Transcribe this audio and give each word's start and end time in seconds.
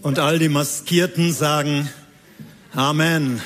Und 0.00 0.20
all 0.20 0.38
die 0.38 0.48
Maskierten 0.48 1.32
sagen, 1.32 1.88
Amen. 2.72 3.40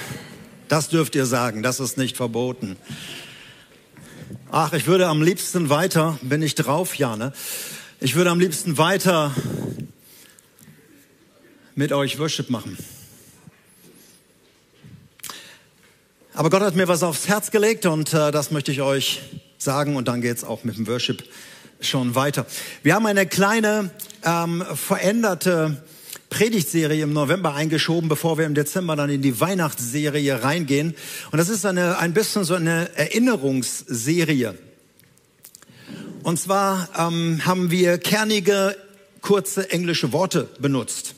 Das 0.68 0.88
dürft 0.88 1.14
ihr 1.14 1.26
sagen, 1.26 1.62
das 1.62 1.80
ist 1.80 1.96
nicht 1.96 2.16
verboten. 2.16 2.76
Ach, 4.50 4.72
ich 4.72 4.86
würde 4.86 5.06
am 5.06 5.22
liebsten 5.22 5.70
weiter, 5.70 6.18
bin 6.22 6.42
ich 6.42 6.54
drauf, 6.54 6.96
ja, 6.96 7.16
ne? 7.16 7.32
Ich 8.00 8.14
würde 8.14 8.30
am 8.30 8.40
liebsten 8.40 8.76
weiter 8.78 9.34
mit 11.74 11.92
euch 11.92 12.18
Worship 12.18 12.50
machen. 12.50 12.76
Aber 16.34 16.50
Gott 16.50 16.62
hat 16.62 16.76
mir 16.76 16.88
was 16.88 17.02
aufs 17.02 17.28
Herz 17.28 17.50
gelegt 17.50 17.86
und 17.86 18.12
äh, 18.12 18.30
das 18.30 18.50
möchte 18.50 18.72
ich 18.72 18.82
euch 18.82 19.20
sagen 19.56 19.96
und 19.96 20.08
dann 20.08 20.20
geht's 20.20 20.44
auch 20.44 20.64
mit 20.64 20.76
dem 20.76 20.86
Worship 20.86 21.24
schon 21.80 22.14
weiter. 22.14 22.44
Wir 22.82 22.94
haben 22.94 23.06
eine 23.06 23.26
kleine 23.26 23.90
ähm, 24.24 24.64
veränderte 24.74 25.82
Predigtserie 26.32 27.02
im 27.02 27.12
November 27.12 27.54
eingeschoben, 27.54 28.08
bevor 28.08 28.38
wir 28.38 28.46
im 28.46 28.54
Dezember 28.54 28.96
dann 28.96 29.10
in 29.10 29.20
die 29.20 29.38
Weihnachtsserie 29.38 30.42
reingehen. 30.42 30.94
Und 31.30 31.36
das 31.36 31.50
ist 31.50 31.66
eine, 31.66 31.98
ein 31.98 32.14
bisschen 32.14 32.44
so 32.44 32.54
eine 32.54 32.88
Erinnerungsserie. 32.96 34.54
Und 36.22 36.40
zwar 36.40 36.88
ähm, 36.98 37.44
haben 37.44 37.70
wir 37.70 37.98
kernige, 37.98 38.74
kurze 39.20 39.70
englische 39.70 40.14
Worte 40.14 40.48
benutzt. 40.58 41.16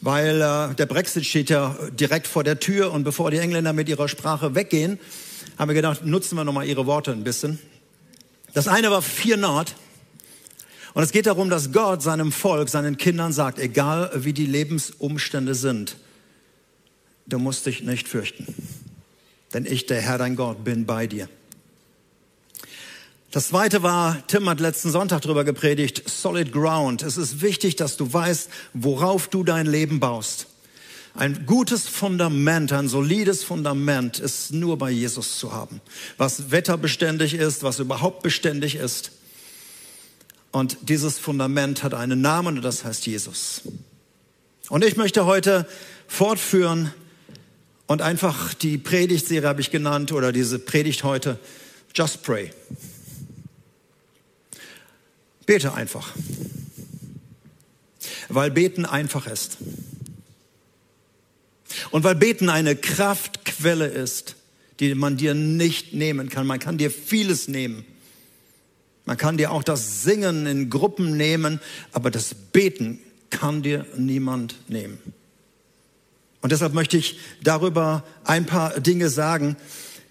Weil 0.00 0.40
äh, 0.40 0.72
der 0.76 0.86
Brexit 0.86 1.26
steht 1.26 1.50
ja 1.50 1.76
direkt 1.90 2.28
vor 2.28 2.44
der 2.44 2.60
Tür 2.60 2.92
und 2.92 3.02
bevor 3.02 3.32
die 3.32 3.38
Engländer 3.38 3.72
mit 3.72 3.88
ihrer 3.88 4.06
Sprache 4.06 4.54
weggehen, 4.54 5.00
haben 5.58 5.68
wir 5.68 5.74
gedacht, 5.74 6.06
nutzen 6.06 6.36
wir 6.36 6.44
nochmal 6.44 6.68
ihre 6.68 6.86
Worte 6.86 7.10
ein 7.10 7.24
bisschen. 7.24 7.58
Das 8.54 8.68
eine 8.68 8.92
war 8.92 9.02
Fear 9.02 9.38
Not. 9.38 9.74
Und 10.96 11.02
es 11.02 11.12
geht 11.12 11.26
darum, 11.26 11.50
dass 11.50 11.72
Gott 11.72 12.00
seinem 12.00 12.32
Volk, 12.32 12.70
seinen 12.70 12.96
Kindern 12.96 13.30
sagt, 13.30 13.58
egal 13.58 14.10
wie 14.14 14.32
die 14.32 14.46
Lebensumstände 14.46 15.54
sind, 15.54 15.98
du 17.26 17.38
musst 17.38 17.66
dich 17.66 17.82
nicht 17.82 18.08
fürchten. 18.08 18.46
Denn 19.52 19.66
ich, 19.66 19.84
der 19.84 20.00
Herr 20.00 20.16
dein 20.16 20.36
Gott, 20.36 20.64
bin 20.64 20.86
bei 20.86 21.06
dir. 21.06 21.28
Das 23.30 23.48
zweite 23.48 23.82
war, 23.82 24.26
Tim 24.26 24.48
hat 24.48 24.58
letzten 24.58 24.90
Sonntag 24.90 25.20
darüber 25.20 25.44
gepredigt, 25.44 26.08
Solid 26.08 26.50
Ground. 26.50 27.02
Es 27.02 27.18
ist 27.18 27.42
wichtig, 27.42 27.76
dass 27.76 27.98
du 27.98 28.10
weißt, 28.10 28.48
worauf 28.72 29.28
du 29.28 29.44
dein 29.44 29.66
Leben 29.66 30.00
baust. 30.00 30.46
Ein 31.12 31.44
gutes 31.44 31.86
Fundament, 31.88 32.72
ein 32.72 32.88
solides 32.88 33.44
Fundament 33.44 34.18
ist 34.18 34.50
nur 34.50 34.78
bei 34.78 34.90
Jesus 34.92 35.38
zu 35.38 35.52
haben. 35.52 35.82
Was 36.16 36.50
wetterbeständig 36.52 37.34
ist, 37.34 37.62
was 37.62 37.80
überhaupt 37.80 38.22
beständig 38.22 38.76
ist. 38.76 39.10
Und 40.56 40.78
dieses 40.88 41.18
Fundament 41.18 41.82
hat 41.82 41.92
einen 41.92 42.22
Namen 42.22 42.56
und 42.56 42.62
das 42.62 42.82
heißt 42.82 43.06
Jesus. 43.06 43.60
Und 44.70 44.86
ich 44.86 44.96
möchte 44.96 45.26
heute 45.26 45.68
fortführen 46.08 46.94
und 47.86 48.00
einfach 48.00 48.54
die 48.54 48.78
Predigtserie 48.78 49.46
habe 49.46 49.60
ich 49.60 49.70
genannt 49.70 50.12
oder 50.12 50.32
diese 50.32 50.58
Predigt 50.58 51.04
heute 51.04 51.38
Just 51.94 52.22
Pray. 52.22 52.52
Bete 55.44 55.74
einfach. 55.74 56.14
Weil 58.30 58.50
beten 58.50 58.86
einfach 58.86 59.26
ist. 59.26 59.58
Und 61.90 62.02
weil 62.02 62.14
beten 62.14 62.48
eine 62.48 62.76
Kraftquelle 62.76 63.88
ist, 63.88 64.36
die 64.80 64.94
man 64.94 65.18
dir 65.18 65.34
nicht 65.34 65.92
nehmen 65.92 66.30
kann. 66.30 66.46
Man 66.46 66.60
kann 66.60 66.78
dir 66.78 66.90
vieles 66.90 67.46
nehmen. 67.46 67.84
Man 69.06 69.16
kann 69.16 69.38
dir 69.38 69.52
auch 69.52 69.62
das 69.62 70.02
Singen 70.02 70.46
in 70.46 70.68
Gruppen 70.68 71.16
nehmen, 71.16 71.60
aber 71.92 72.10
das 72.10 72.34
Beten 72.34 72.98
kann 73.30 73.62
dir 73.62 73.86
niemand 73.96 74.56
nehmen. 74.68 74.98
Und 76.42 76.52
deshalb 76.52 76.74
möchte 76.74 76.96
ich 76.96 77.18
darüber 77.42 78.04
ein 78.24 78.46
paar 78.46 78.78
Dinge 78.80 79.08
sagen. 79.08 79.56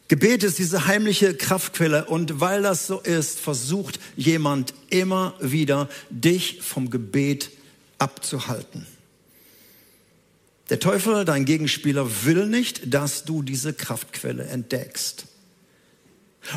Gebet 0.07 0.43
ist 0.43 0.59
diese 0.59 0.87
heimliche 0.87 1.35
Kraftquelle 1.35 2.05
und 2.05 2.39
weil 2.39 2.61
das 2.61 2.87
so 2.87 2.99
ist, 2.99 3.39
versucht 3.39 3.99
jemand 4.15 4.73
immer 4.89 5.33
wieder, 5.39 5.89
dich 6.09 6.61
vom 6.61 6.89
Gebet 6.89 7.51
abzuhalten. 7.97 8.85
Der 10.69 10.79
Teufel, 10.79 11.25
dein 11.25 11.45
Gegenspieler, 11.45 12.07
will 12.23 12.47
nicht, 12.47 12.93
dass 12.93 13.23
du 13.25 13.41
diese 13.41 13.73
Kraftquelle 13.73 14.45
entdeckst. 14.45 15.25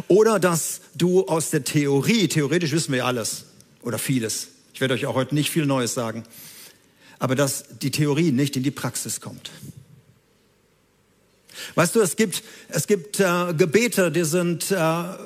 Oder 0.06 0.38
dass 0.38 0.80
du 0.94 1.26
aus 1.26 1.50
der 1.50 1.64
Theorie, 1.64 2.28
theoretisch 2.28 2.72
wissen 2.72 2.92
wir 2.92 3.06
alles 3.06 3.44
oder 3.82 3.98
vieles, 3.98 4.48
ich 4.74 4.80
werde 4.80 4.94
euch 4.94 5.06
auch 5.06 5.14
heute 5.14 5.34
nicht 5.34 5.50
viel 5.50 5.66
Neues 5.66 5.94
sagen, 5.94 6.24
aber 7.18 7.34
dass 7.34 7.64
die 7.82 7.90
Theorie 7.90 8.32
nicht 8.32 8.56
in 8.56 8.62
die 8.62 8.70
Praxis 8.70 9.20
kommt. 9.20 9.50
Weißt 11.74 11.94
du, 11.94 12.00
es 12.00 12.16
gibt, 12.16 12.42
es 12.68 12.86
gibt 12.86 13.18
äh, 13.18 13.52
Gebete, 13.54 14.12
die 14.12 14.24
sind 14.24 14.70
äh, 14.70 14.74
ja 14.74 15.18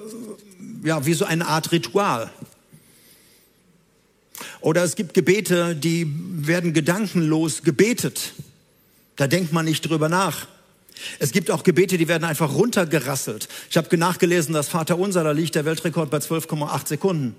wie 1.05 1.15
so 1.15 1.25
eine 1.25 1.47
Art 1.47 1.73
Ritual. 1.73 2.31
Oder 4.61 4.85
es 4.85 4.97
gibt 4.97 5.13
Gebete, 5.13 5.77
die 5.77 6.07
werden 6.09 6.73
gedankenlos 6.73 7.63
gebetet. 7.63 8.33
Da 9.17 9.27
denkt 9.27 9.53
man 9.53 9.65
nicht 9.65 9.83
drüber 9.83 10.09
nach. 10.09 10.47
Es 11.19 11.33
gibt 11.33 11.51
auch 11.51 11.63
Gebete, 11.63 11.99
die 11.99 12.09
werden 12.09 12.25
einfach 12.25 12.55
runtergerasselt. 12.55 13.49
Ich 13.71 13.77
habe 13.77 13.97
nachgelesen, 13.97 14.55
dass 14.55 14.69
Vater 14.69 14.99
Unser, 14.99 15.25
da 15.25 15.33
liegt 15.33 15.55
der 15.55 15.65
Weltrekord 15.65 16.11
bei 16.11 16.19
12,8 16.19 16.89
Sekunden. 16.89 17.37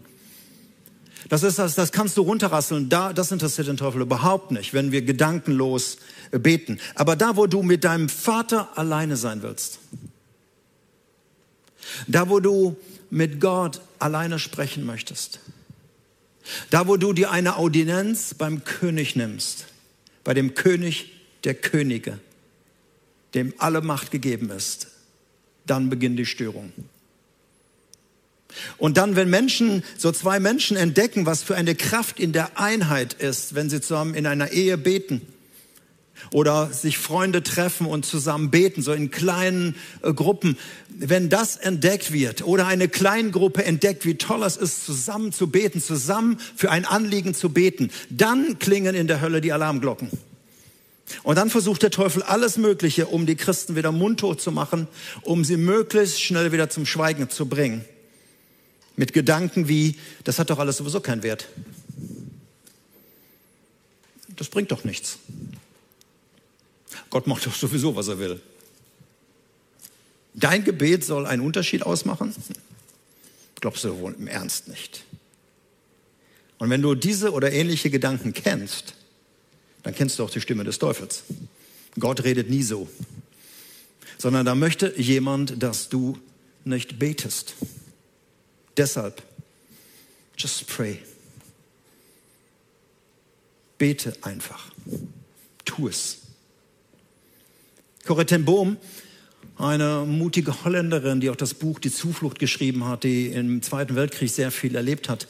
Das 1.29 1.43
ist 1.43 1.57
das, 1.57 1.75
das 1.75 1.91
kannst 1.91 2.17
du 2.17 2.21
runterrasseln. 2.21 2.89
Da, 2.89 3.13
das 3.13 3.31
interessiert 3.31 3.67
den 3.67 3.77
Teufel 3.77 4.01
überhaupt 4.01 4.51
nicht, 4.51 4.73
wenn 4.73 4.91
wir 4.91 5.01
gedankenlos 5.01 5.97
beten. 6.31 6.79
Aber 6.95 7.15
da, 7.15 7.37
wo 7.37 7.47
du 7.47 7.63
mit 7.63 7.83
deinem 7.83 8.09
Vater 8.09 8.77
alleine 8.77 9.17
sein 9.17 9.41
willst, 9.41 9.79
da, 12.07 12.29
wo 12.29 12.39
du 12.39 12.75
mit 13.09 13.39
Gott 13.39 13.81
alleine 13.99 14.39
sprechen 14.39 14.85
möchtest, 14.85 15.39
da, 16.69 16.87
wo 16.87 16.97
du 16.97 17.13
dir 17.13 17.31
eine 17.31 17.57
Audienz 17.57 18.33
beim 18.33 18.63
König 18.63 19.15
nimmst, 19.15 19.65
bei 20.23 20.33
dem 20.33 20.55
König 20.55 21.11
der 21.43 21.53
Könige, 21.53 22.19
dem 23.33 23.53
alle 23.57 23.81
Macht 23.81 24.11
gegeben 24.11 24.49
ist, 24.49 24.87
dann 25.65 25.89
beginnt 25.89 26.19
die 26.19 26.25
Störung. 26.25 26.71
Und 28.77 28.97
dann, 28.97 29.15
wenn 29.15 29.29
Menschen, 29.29 29.83
so 29.97 30.11
zwei 30.11 30.39
Menschen 30.39 30.77
entdecken, 30.77 31.25
was 31.25 31.43
für 31.43 31.55
eine 31.55 31.75
Kraft 31.75 32.19
in 32.19 32.33
der 32.33 32.59
Einheit 32.59 33.13
ist, 33.13 33.55
wenn 33.55 33.69
sie 33.69 33.81
zusammen 33.81 34.13
in 34.13 34.25
einer 34.25 34.51
Ehe 34.51 34.77
beten 34.77 35.21
oder 36.31 36.71
sich 36.71 36.97
Freunde 36.97 37.43
treffen 37.43 37.87
und 37.87 38.05
zusammen 38.05 38.51
beten, 38.51 38.81
so 38.81 38.93
in 38.93 39.11
kleinen 39.11 39.75
äh, 40.03 40.13
Gruppen, 40.13 40.57
wenn 40.89 41.29
das 41.29 41.57
entdeckt 41.57 42.13
wird 42.13 42.45
oder 42.45 42.67
eine 42.67 42.87
Kleingruppe 42.87 43.65
entdeckt, 43.65 44.05
wie 44.05 44.15
toll 44.15 44.43
es 44.43 44.55
ist, 44.55 44.85
zusammen 44.85 45.31
zu 45.31 45.47
beten, 45.47 45.81
zusammen 45.81 46.37
für 46.55 46.71
ein 46.71 46.85
Anliegen 46.85 47.33
zu 47.33 47.49
beten, 47.49 47.89
dann 48.09 48.59
klingen 48.59 48.95
in 48.95 49.07
der 49.07 49.21
Hölle 49.21 49.41
die 49.41 49.51
Alarmglocken. 49.51 50.09
Und 51.23 51.37
dann 51.37 51.49
versucht 51.49 51.83
der 51.83 51.91
Teufel 51.91 52.23
alles 52.23 52.57
Mögliche, 52.57 53.07
um 53.07 53.25
die 53.25 53.35
Christen 53.35 53.75
wieder 53.75 53.91
mundtot 53.91 54.41
zu 54.41 54.51
machen, 54.51 54.87
um 55.21 55.43
sie 55.43 55.57
möglichst 55.57 56.21
schnell 56.21 56.51
wieder 56.51 56.69
zum 56.69 56.85
Schweigen 56.85 57.29
zu 57.29 57.45
bringen. 57.47 57.85
Mit 58.95 59.13
Gedanken 59.13 59.67
wie, 59.67 59.97
das 60.23 60.39
hat 60.39 60.49
doch 60.49 60.59
alles 60.59 60.77
sowieso 60.77 61.01
keinen 61.01 61.23
Wert. 61.23 61.47
Das 64.35 64.49
bringt 64.49 64.71
doch 64.71 64.83
nichts. 64.83 65.17
Gott 67.09 67.27
macht 67.27 67.45
doch 67.45 67.55
sowieso, 67.55 67.95
was 67.95 68.07
er 68.07 68.19
will. 68.19 68.41
Dein 70.33 70.63
Gebet 70.63 71.03
soll 71.03 71.27
einen 71.27 71.43
Unterschied 71.43 71.83
ausmachen? 71.83 72.33
Glaubst 73.61 73.83
du 73.83 73.99
wohl 73.99 74.15
im 74.17 74.27
Ernst 74.27 74.67
nicht. 74.67 75.03
Und 76.57 76.69
wenn 76.69 76.81
du 76.81 76.95
diese 76.95 77.31
oder 77.31 77.51
ähnliche 77.51 77.89
Gedanken 77.89 78.33
kennst, 78.33 78.95
dann 79.83 79.93
kennst 79.93 80.17
du 80.17 80.23
auch 80.23 80.29
die 80.29 80.41
Stimme 80.41 80.63
des 80.63 80.79
Teufels. 80.79 81.23
Gott 81.99 82.23
redet 82.23 82.49
nie 82.49 82.63
so, 82.63 82.89
sondern 84.17 84.45
da 84.45 84.55
möchte 84.55 84.93
jemand, 84.99 85.61
dass 85.61 85.89
du 85.89 86.17
nicht 86.65 86.97
betest. 86.97 87.55
Deshalb, 88.77 89.21
just 90.37 90.65
pray. 90.67 90.99
Bete 93.77 94.13
einfach. 94.21 94.71
Tu 95.65 95.87
es. 95.87 96.19
Corrie 98.05 98.25
ten 98.25 98.45
Boom, 98.45 98.77
eine 99.57 100.05
mutige 100.05 100.63
Holländerin, 100.63 101.21
die 101.21 101.29
auch 101.29 101.35
das 101.35 101.53
Buch 101.53 101.79
Die 101.79 101.91
Zuflucht 101.91 102.39
geschrieben 102.39 102.85
hat, 102.85 103.03
die 103.03 103.27
im 103.27 103.61
Zweiten 103.61 103.95
Weltkrieg 103.95 104.29
sehr 104.29 104.51
viel 104.51 104.75
erlebt 104.75 105.09
hat, 105.09 105.27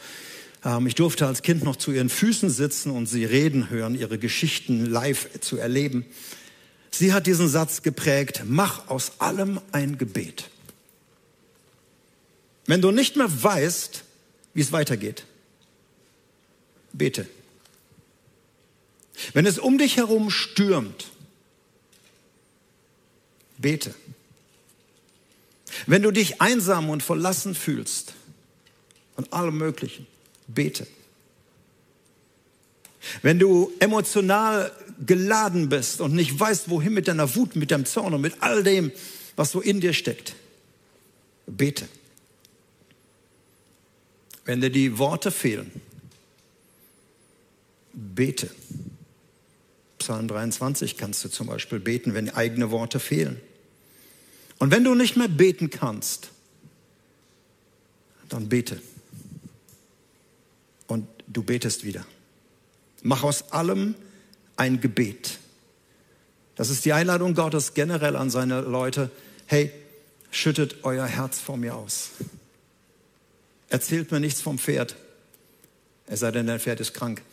ich 0.85 0.95
durfte 0.95 1.27
als 1.27 1.41
Kind 1.41 1.63
noch 1.63 1.75
zu 1.75 1.91
ihren 1.91 2.09
Füßen 2.09 2.49
sitzen 2.49 2.91
und 2.91 3.07
sie 3.07 3.25
reden 3.25 3.69
hören, 3.69 3.95
ihre 3.95 4.17
Geschichten 4.17 4.85
live 4.85 5.39
zu 5.41 5.57
erleben. 5.57 6.05
Sie 6.89 7.11
hat 7.11 7.27
diesen 7.27 7.49
Satz 7.49 7.81
geprägt, 7.81 8.43
mach 8.45 8.87
aus 8.87 9.19
allem 9.19 9.59
ein 9.71 9.97
Gebet. 9.97 10.49
Wenn 12.65 12.81
du 12.81 12.91
nicht 12.91 13.17
mehr 13.17 13.43
weißt, 13.43 14.03
wie 14.53 14.61
es 14.61 14.71
weitergeht, 14.71 15.25
bete. 16.93 17.27
Wenn 19.33 19.45
es 19.45 19.59
um 19.59 19.77
dich 19.77 19.97
herum 19.97 20.29
stürmt, 20.29 21.11
bete. 23.57 23.93
Wenn 25.87 26.03
du 26.03 26.11
dich 26.11 26.41
einsam 26.41 26.89
und 26.89 27.03
verlassen 27.03 27.55
fühlst 27.55 28.13
von 29.15 29.31
allem 29.33 29.57
Möglichen, 29.57 30.07
bete. 30.47 30.87
Wenn 33.21 33.39
du 33.39 33.71
emotional 33.79 34.71
geladen 35.05 35.69
bist 35.69 36.01
und 36.01 36.13
nicht 36.13 36.39
weißt, 36.39 36.69
wohin 36.69 36.93
mit 36.93 37.07
deiner 37.07 37.35
Wut, 37.35 37.55
mit 37.55 37.71
deinem 37.71 37.85
Zorn 37.85 38.13
und 38.13 38.21
mit 38.21 38.41
all 38.41 38.63
dem, 38.63 38.91
was 39.35 39.51
so 39.51 39.59
in 39.59 39.81
dir 39.81 39.93
steckt, 39.93 40.35
bete. 41.45 41.87
Wenn 44.45 44.61
dir 44.61 44.69
die 44.69 44.97
Worte 44.97 45.31
fehlen, 45.31 45.71
bete. 47.93 48.49
Psalm 49.99 50.27
23 50.27 50.97
kannst 50.97 51.23
du 51.23 51.29
zum 51.29 51.47
Beispiel 51.47 51.79
beten, 51.79 52.13
wenn 52.13 52.29
eigene 52.29 52.71
Worte 52.71 52.99
fehlen. 52.99 53.39
Und 54.59 54.71
wenn 54.71 54.83
du 54.83 54.95
nicht 54.95 55.15
mehr 55.15 55.29
beten 55.29 55.69
kannst, 55.69 56.29
dann 58.29 58.49
bete. 58.49 58.81
Du 61.33 61.43
betest 61.43 61.83
wieder. 61.83 62.05
Mach 63.01 63.23
aus 63.23 63.51
allem 63.51 63.95
ein 64.55 64.79
Gebet. 64.79 65.39
Das 66.55 66.69
ist 66.69 66.85
die 66.85 66.93
Einladung 66.93 67.33
Gottes 67.33 67.73
generell 67.73 68.15
an 68.15 68.29
seine 68.29 68.61
Leute. 68.61 69.09
Hey, 69.47 69.71
schüttet 70.29 70.83
euer 70.83 71.05
Herz 71.05 71.39
vor 71.39 71.57
mir 71.57 71.75
aus. 71.75 72.11
Erzählt 73.69 74.11
mir 74.11 74.19
nichts 74.19 74.41
vom 74.41 74.59
Pferd, 74.59 74.95
es 76.05 76.19
sei 76.19 76.31
denn, 76.31 76.45
dein 76.45 76.59
Pferd 76.59 76.79
ist 76.79 76.93
krank. 76.93 77.23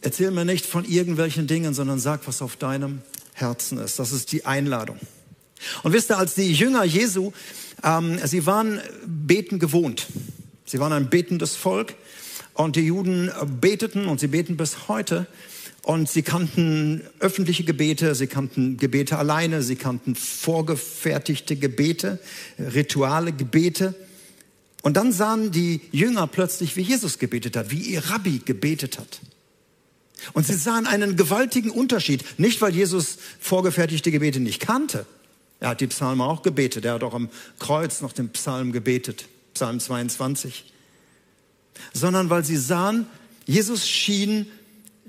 Erzähl 0.00 0.30
mir 0.30 0.44
nicht 0.44 0.64
von 0.64 0.84
irgendwelchen 0.84 1.46
Dingen, 1.46 1.74
sondern 1.74 1.98
sag, 1.98 2.26
was 2.26 2.40
auf 2.40 2.56
deinem 2.56 3.02
Herzen 3.34 3.78
ist. 3.78 3.98
Das 3.98 4.12
ist 4.12 4.32
die 4.32 4.46
Einladung. 4.46 4.98
Und 5.82 5.92
wisst 5.92 6.10
ihr, 6.10 6.18
als 6.18 6.34
die 6.34 6.52
Jünger 6.52 6.84
Jesu, 6.84 7.32
ähm, 7.82 8.18
sie 8.24 8.46
waren 8.46 8.80
beten 9.04 9.58
gewohnt. 9.58 10.06
Sie 10.64 10.78
waren 10.78 10.92
ein 10.92 11.10
betendes 11.10 11.56
Volk 11.56 11.94
und 12.58 12.76
die 12.76 12.82
Juden 12.82 13.30
beteten 13.60 14.06
und 14.06 14.20
sie 14.20 14.26
beten 14.26 14.56
bis 14.56 14.88
heute. 14.88 15.26
Und 15.82 16.10
sie 16.10 16.22
kannten 16.22 17.02
öffentliche 17.18 17.64
Gebete, 17.64 18.14
sie 18.14 18.26
kannten 18.26 18.76
Gebete 18.76 19.16
alleine, 19.16 19.62
sie 19.62 19.76
kannten 19.76 20.14
vorgefertigte 20.16 21.56
Gebete, 21.56 22.18
rituale 22.58 23.32
Gebete. 23.32 23.94
Und 24.82 24.96
dann 24.96 25.12
sahen 25.12 25.50
die 25.50 25.80
Jünger 25.92 26.26
plötzlich, 26.26 26.76
wie 26.76 26.82
Jesus 26.82 27.18
gebetet 27.18 27.56
hat, 27.56 27.70
wie 27.70 27.80
ihr 27.80 28.04
Rabbi 28.04 28.42
gebetet 28.44 28.98
hat. 28.98 29.20
Und 30.32 30.46
sie 30.46 30.54
sahen 30.54 30.86
einen 30.86 31.16
gewaltigen 31.16 31.70
Unterschied, 31.70 32.24
nicht 32.38 32.60
weil 32.60 32.74
Jesus 32.74 33.18
vorgefertigte 33.38 34.10
Gebete 34.10 34.40
nicht 34.40 34.60
kannte, 34.60 35.06
er 35.60 35.70
hat 35.70 35.80
die 35.80 35.86
Psalmen 35.86 36.20
auch 36.20 36.42
gebetet. 36.42 36.84
Er 36.84 36.94
hat 36.94 37.02
auch 37.02 37.14
am 37.14 37.30
Kreuz 37.58 38.00
noch 38.00 38.12
den 38.12 38.28
Psalm 38.30 38.72
gebetet, 38.72 39.26
Psalm 39.54 39.80
22. 39.80 40.72
Sondern 41.92 42.30
weil 42.30 42.44
sie 42.44 42.56
sahen, 42.56 43.06
Jesus 43.46 43.88
schien 43.88 44.46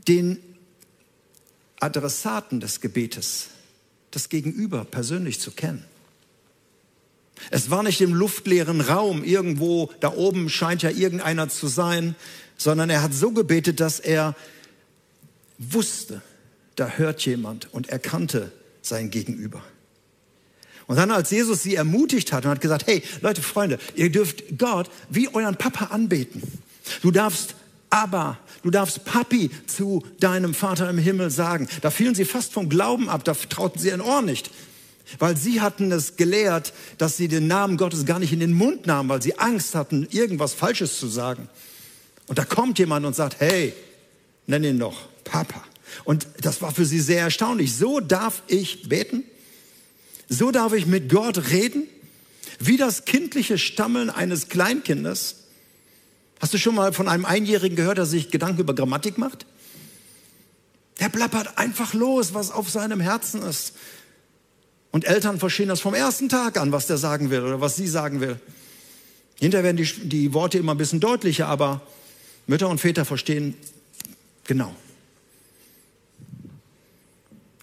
den 0.08 0.40
Adressaten 1.80 2.60
des 2.60 2.82
Gebetes, 2.82 3.48
das 4.12 4.30
Gegenüber 4.30 4.86
persönlich 4.86 5.40
zu 5.40 5.52
kennen. 5.52 5.84
Es 7.52 7.70
war 7.70 7.84
nicht 7.84 8.02
im 8.02 8.14
luftleeren 8.14 8.82
Raum, 8.82 9.24
irgendwo 9.24 9.92
da 10.00 10.14
oben 10.14 10.50
scheint 10.50 10.84
ja 10.84 10.90
irgendeiner 10.90 11.48
zu 11.50 11.68
sein, 11.68 12.16
sondern 12.58 12.90
er 12.90 13.02
hat 13.02 13.14
so 13.14 13.32
gebetet, 13.32 13.80
dass 13.80 14.00
er 14.00 14.36
wusste, 15.58 16.22
da 16.76 16.90
hört 16.90 17.26
jemand 17.26 17.74
und 17.74 17.90
er 17.90 18.00
kannte 18.00 18.52
sein 18.82 19.10
Gegenüber. 19.10 19.64
Und 20.88 20.96
dann, 20.96 21.12
als 21.12 21.30
Jesus 21.30 21.62
sie 21.64 21.76
ermutigt 21.76 22.34
hat 22.34 22.46
und 22.46 22.52
hat 22.52 22.62
gesagt, 22.62 22.88
hey, 22.88 23.04
Leute, 23.22 23.42
Freunde, 23.42 23.78
ihr 23.96 24.12
dürft 24.12 24.58
Gott 24.58 24.90
wie 25.10 25.34
euren 25.34 25.56
Papa 25.56 25.86
anbeten. 25.86 26.42
Du 27.02 27.12
darfst 27.12 27.56
aber, 27.90 28.38
du 28.64 28.70
darfst 28.70 29.06
Papi 29.06 29.50
zu 29.68 30.04
deinem 30.20 30.54
Vater 30.54 30.90
im 30.90 30.98
Himmel 30.98 31.32
sagen. 31.32 31.68
Da 31.82 31.92
fielen 31.92 32.16
sie 32.16 32.26
fast 32.26 32.54
vom 32.54 32.70
Glauben 32.70 33.10
ab, 33.10 33.24
da 33.24 33.34
trauten 33.34 33.80
sie 33.80 33.92
ein 33.92 34.02
Ohr 34.02 34.22
nicht. 34.22 34.52
Weil 35.18 35.36
sie 35.36 35.60
hatten 35.60 35.92
es 35.92 36.18
gelehrt, 36.18 36.72
dass 37.00 37.18
sie 37.18 37.28
den 37.28 37.48
Namen 37.48 37.78
Gottes 37.78 38.06
gar 38.06 38.20
nicht 38.20 38.32
in 38.32 38.40
den 38.40 38.54
Mund 38.54 38.86
nahmen, 38.86 39.10
weil 39.10 39.22
sie 39.22 39.40
Angst 39.40 39.74
hatten, 39.74 40.08
irgendwas 40.12 40.54
Falsches 40.54 41.00
zu 41.00 41.08
sagen. 41.08 41.50
Und 42.28 42.38
da 42.38 42.46
kommt 42.46 42.78
jemand 42.78 43.08
und 43.08 43.16
sagt, 43.16 43.40
hey, 43.40 43.74
nenn 44.46 44.64
ihn 44.64 44.78
doch 44.78 45.10
Papa. 45.24 45.64
Und 46.04 46.28
das 46.42 46.62
war 46.62 46.72
für 46.72 46.86
sie 46.86 47.00
sehr 47.00 47.22
erstaunlich. 47.22 47.76
So 47.76 48.00
darf 48.00 48.44
ich 48.48 48.88
beten? 48.88 49.24
So 50.28 50.52
darf 50.52 50.74
ich 50.74 50.86
mit 50.86 51.10
Gott 51.10 51.50
reden, 51.50 51.88
wie 52.60 52.78
das 52.78 53.06
kindliche 53.06 53.58
Stammeln 53.58 54.12
eines 54.12 54.48
Kleinkindes. 54.48 55.36
Hast 56.40 56.54
du 56.54 56.58
schon 56.58 56.76
mal 56.76 56.94
von 56.94 57.08
einem 57.08 57.26
Einjährigen 57.26 57.76
gehört, 57.76 57.98
der 57.98 58.06
sich 58.06 58.32
Gedanken 58.32 58.62
über 58.62 58.74
Grammatik 58.74 59.18
macht? 59.18 59.46
Der 61.00 61.10
plappert 61.10 61.58
einfach 61.58 61.94
los, 61.94 62.34
was 62.34 62.52
auf 62.52 62.70
seinem 62.70 63.00
Herzen 63.00 63.42
ist. 63.42 63.74
Und 64.92 65.06
Eltern 65.06 65.40
verstehen 65.40 65.70
das 65.70 65.82
vom 65.82 65.94
ersten 65.94 66.30
Tag 66.30 66.58
an, 66.58 66.72
was 66.72 66.88
der 66.88 66.98
sagen 66.98 67.30
will 67.30 67.42
oder 67.42 67.62
was 67.62 67.76
sie 67.76 67.88
sagen 67.88 68.22
will. 68.22 68.40
Hinterher 69.40 69.64
werden 69.64 69.78
die, 69.78 70.08
die 70.08 70.34
Worte 70.34 70.58
immer 70.58 70.74
ein 70.74 70.78
bisschen 70.78 71.00
deutlicher, 71.00 71.48
aber 71.48 71.82
Mütter 72.48 72.68
und 72.68 72.80
Väter 72.80 73.06
verstehen 73.06 73.56
genau. 74.46 74.76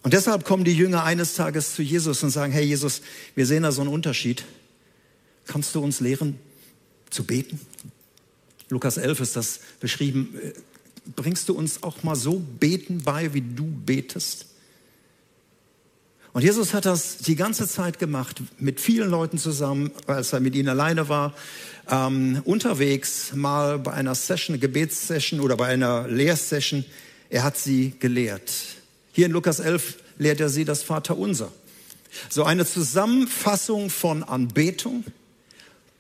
Und 0.03 0.13
deshalb 0.13 0.45
kommen 0.45 0.65
die 0.65 0.73
Jünger 0.73 1.03
eines 1.03 1.35
Tages 1.35 1.75
zu 1.75 1.83
Jesus 1.83 2.23
und 2.23 2.31
sagen, 2.31 2.53
hey 2.53 2.65
Jesus, 2.65 3.03
wir 3.35 3.45
sehen 3.45 3.65
da 3.65 3.73
so 3.73 3.81
einen 3.81 3.91
Unterschied. 3.91 4.45
Kannst 5.47 5.75
du 5.75 5.83
uns 5.83 5.99
lehren 6.01 6.39
zu 7.11 7.25
beten? 7.25 7.59
Lukas 8.69 8.97
11 8.97 9.21
ist 9.21 9.37
das 9.37 9.61
beschrieben. 9.81 10.39
Bringst 11.15 11.49
du 11.49 11.55
uns 11.55 11.83
auch 11.83 12.03
mal 12.03 12.17
so 12.17 12.41
beten 12.41 13.03
bei, 13.05 13.33
wie 13.33 13.41
du 13.41 13.65
betest? 13.65 14.47
Und 16.33 16.43
Jesus 16.43 16.75
hat 16.75 16.85
das 16.85 17.19
die 17.19 17.35
ganze 17.35 17.67
Zeit 17.67 17.99
gemacht, 17.99 18.43
mit 18.59 18.79
vielen 18.79 19.09
Leuten 19.09 19.39
zusammen, 19.39 19.91
als 20.07 20.35
er 20.35 20.41
mit 20.41 20.55
ihnen 20.55 20.69
alleine 20.69 21.09
war, 21.09 21.33
ähm, 21.89 22.43
unterwegs, 22.45 23.33
mal 23.35 23.79
bei 23.79 23.93
einer 23.93 24.15
Session, 24.15 24.61
Gebetssession 24.61 25.41
oder 25.41 25.57
bei 25.57 25.69
einer 25.69 26.07
Lehrsession. 26.09 26.85
Er 27.31 27.43
hat 27.43 27.57
sie 27.57 27.95
gelehrt. 28.01 28.53
Hier 29.13 29.25
in 29.25 29.33
Lukas 29.33 29.61
11 29.61 29.97
lehrt 30.19 30.41
er 30.41 30.51
sie 30.51 30.67
das 30.67 30.83
Vaterunser. 30.83 31.51
So 32.29 32.45
eine 32.45 32.67
Zusammenfassung 32.67 33.89
von 33.89 34.23
Anbetung, 34.23 35.05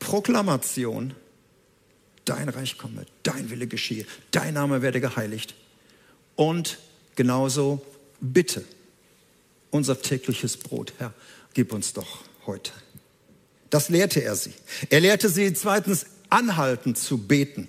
Proklamation, 0.01 1.15
dein 2.27 2.51
Reich 2.51 2.77
komme, 2.77 3.07
dein 3.23 3.49
Wille 3.49 3.67
geschehe, 3.67 4.05
dein 4.31 4.55
Name 4.55 4.83
werde 4.83 5.01
geheiligt. 5.01 5.55
Und 6.35 6.79
genauso 7.15 7.81
Bitte, 8.21 8.65
unser 9.71 10.01
tägliches 10.01 10.57
Brot, 10.57 10.95
Herr, 10.99 11.13
gib 11.55 11.73
uns 11.73 11.93
doch 11.93 12.21
heute. 12.47 12.73
Das 13.71 13.89
lehrte 13.89 14.23
er 14.23 14.37
sie. 14.37 14.53
Er 14.91 15.01
lehrte 15.01 15.29
sie 15.29 15.53
zweitens 15.53 16.07
anhalten 16.31 16.95
zu 16.95 17.19
beten. 17.19 17.69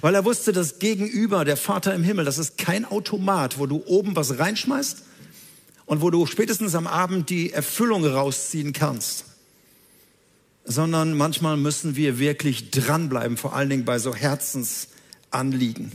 Weil 0.00 0.14
er 0.14 0.24
wusste, 0.24 0.52
dass 0.52 0.78
gegenüber 0.78 1.44
der 1.44 1.56
Vater 1.56 1.94
im 1.94 2.02
Himmel, 2.02 2.24
das 2.24 2.38
ist 2.38 2.58
kein 2.58 2.84
Automat, 2.84 3.58
wo 3.58 3.66
du 3.66 3.82
oben 3.86 4.16
was 4.16 4.38
reinschmeißt 4.38 5.02
und 5.86 6.02
wo 6.02 6.10
du 6.10 6.26
spätestens 6.26 6.74
am 6.74 6.86
Abend 6.86 7.30
die 7.30 7.52
Erfüllung 7.52 8.04
rausziehen 8.04 8.72
kannst. 8.72 9.24
Sondern 10.70 11.16
manchmal 11.16 11.56
müssen 11.56 11.96
wir 11.96 12.18
wirklich 12.18 12.70
dranbleiben, 12.70 13.36
vor 13.38 13.56
allen 13.56 13.70
Dingen 13.70 13.84
bei 13.86 13.98
so 13.98 14.14
Herzensanliegen. 14.14 15.92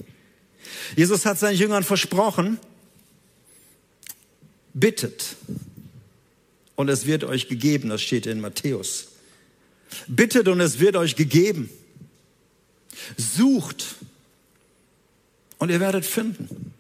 Jesus 0.95 1.25
hat 1.25 1.37
seinen 1.37 1.57
Jüngern 1.57 1.83
versprochen, 1.83 2.59
bittet 4.73 5.35
und 6.75 6.89
es 6.89 7.05
wird 7.05 7.23
euch 7.23 7.47
gegeben, 7.47 7.89
das 7.89 8.01
steht 8.01 8.25
in 8.25 8.41
Matthäus. 8.41 9.09
Bittet 10.07 10.47
und 10.47 10.59
es 10.59 10.79
wird 10.79 10.95
euch 10.95 11.15
gegeben. 11.15 11.69
Sucht 13.17 13.95
und 15.59 15.69
ihr 15.69 15.79
werdet 15.79 16.05
finden. 16.05 16.73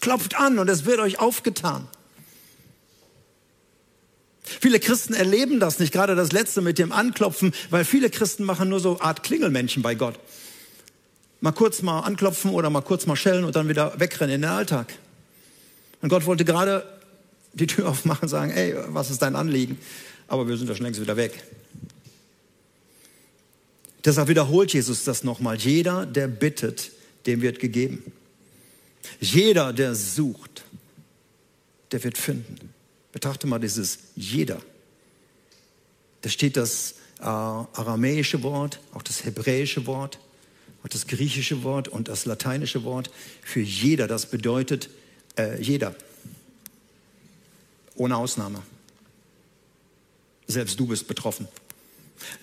Klopft 0.00 0.36
an 0.36 0.58
und 0.58 0.68
es 0.68 0.86
wird 0.86 1.00
euch 1.00 1.18
aufgetan. 1.18 1.88
Viele 4.44 4.78
Christen 4.78 5.14
erleben 5.14 5.58
das 5.58 5.78
nicht, 5.78 5.92
gerade 5.92 6.14
das 6.14 6.32
letzte 6.32 6.60
mit 6.60 6.78
dem 6.78 6.92
Anklopfen, 6.92 7.54
weil 7.70 7.84
viele 7.84 8.10
Christen 8.10 8.44
machen 8.44 8.68
nur 8.68 8.78
so 8.78 9.00
Art 9.00 9.22
Klingelmännchen 9.22 9.82
bei 9.82 9.94
Gott. 9.94 10.18
Mal 11.40 11.52
kurz 11.52 11.82
mal 11.82 12.00
anklopfen 12.00 12.50
oder 12.50 12.70
mal 12.70 12.82
kurz 12.82 13.06
mal 13.06 13.16
schellen 13.16 13.44
und 13.44 13.56
dann 13.56 13.68
wieder 13.68 13.98
wegrennen 13.98 14.34
in 14.34 14.42
den 14.42 14.50
Alltag. 14.50 14.92
Und 16.02 16.10
Gott 16.10 16.26
wollte 16.26 16.44
gerade 16.44 16.86
die 17.54 17.66
Tür 17.66 17.88
aufmachen 17.90 18.24
und 18.24 18.28
sagen, 18.28 18.50
ey, 18.50 18.74
was 18.88 19.10
ist 19.10 19.22
dein 19.22 19.34
Anliegen? 19.34 19.78
Aber 20.28 20.46
wir 20.46 20.56
sind 20.56 20.68
ja 20.68 20.74
schon 20.74 20.84
längst 20.84 21.00
wieder 21.00 21.16
weg. 21.16 21.42
Deshalb 24.04 24.28
wiederholt 24.28 24.74
Jesus 24.74 25.04
das 25.04 25.24
nochmal. 25.24 25.56
Jeder, 25.56 26.04
der 26.04 26.28
bittet, 26.28 26.90
dem 27.26 27.40
wird 27.40 27.58
gegeben. 27.58 28.02
Jeder, 29.20 29.72
der 29.72 29.94
sucht, 29.94 30.64
der 31.92 32.04
wird 32.04 32.18
finden. 32.18 32.73
Betrachte 33.14 33.46
mal 33.46 33.60
dieses 33.60 34.00
jeder. 34.16 34.60
Da 36.22 36.28
steht 36.28 36.56
das 36.56 36.96
äh, 37.20 37.22
aramäische 37.22 38.42
Wort, 38.42 38.80
auch 38.92 39.02
das 39.02 39.24
hebräische 39.24 39.86
Wort, 39.86 40.18
auch 40.82 40.88
das 40.88 41.06
griechische 41.06 41.62
Wort 41.62 41.86
und 41.86 42.08
das 42.08 42.26
lateinische 42.26 42.82
Wort 42.82 43.12
für 43.40 43.60
jeder. 43.60 44.08
Das 44.08 44.26
bedeutet 44.26 44.90
äh, 45.38 45.62
jeder. 45.62 45.94
Ohne 47.94 48.16
Ausnahme. 48.16 48.64
Selbst 50.48 50.80
du 50.80 50.88
bist 50.88 51.06
betroffen. 51.06 51.46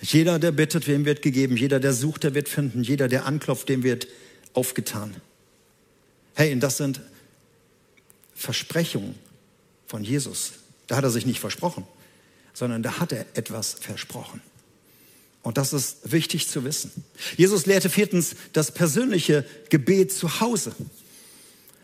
Jeder, 0.01 0.39
der 0.39 0.53
bittet, 0.53 0.87
wem 0.87 1.03
wird 1.03 1.21
gegeben. 1.21 1.57
Jeder, 1.57 1.81
der 1.81 1.91
sucht, 1.91 2.23
der 2.23 2.33
wird 2.33 2.47
finden. 2.47 2.81
Jeder, 2.81 3.09
der 3.09 3.25
anklopft, 3.25 3.67
dem 3.67 3.83
wird 3.83 4.07
aufgetan. 4.53 5.17
Hey, 6.33 6.53
und 6.53 6.61
das 6.61 6.77
sind 6.77 7.01
Versprechungen 8.35 9.15
von 9.85 10.05
Jesus. 10.05 10.53
Da 10.91 10.97
hat 10.97 11.05
er 11.05 11.09
sich 11.09 11.25
nicht 11.25 11.39
versprochen, 11.39 11.87
sondern 12.53 12.83
da 12.83 12.99
hat 12.99 13.13
er 13.13 13.25
etwas 13.35 13.77
versprochen. 13.79 14.41
Und 15.41 15.57
das 15.57 15.71
ist 15.71 16.11
wichtig 16.11 16.49
zu 16.49 16.65
wissen. 16.65 16.91
Jesus 17.37 17.65
lehrte 17.65 17.89
viertens 17.89 18.35
das 18.51 18.73
persönliche 18.73 19.45
Gebet 19.69 20.11
zu 20.11 20.41
Hause. 20.41 20.75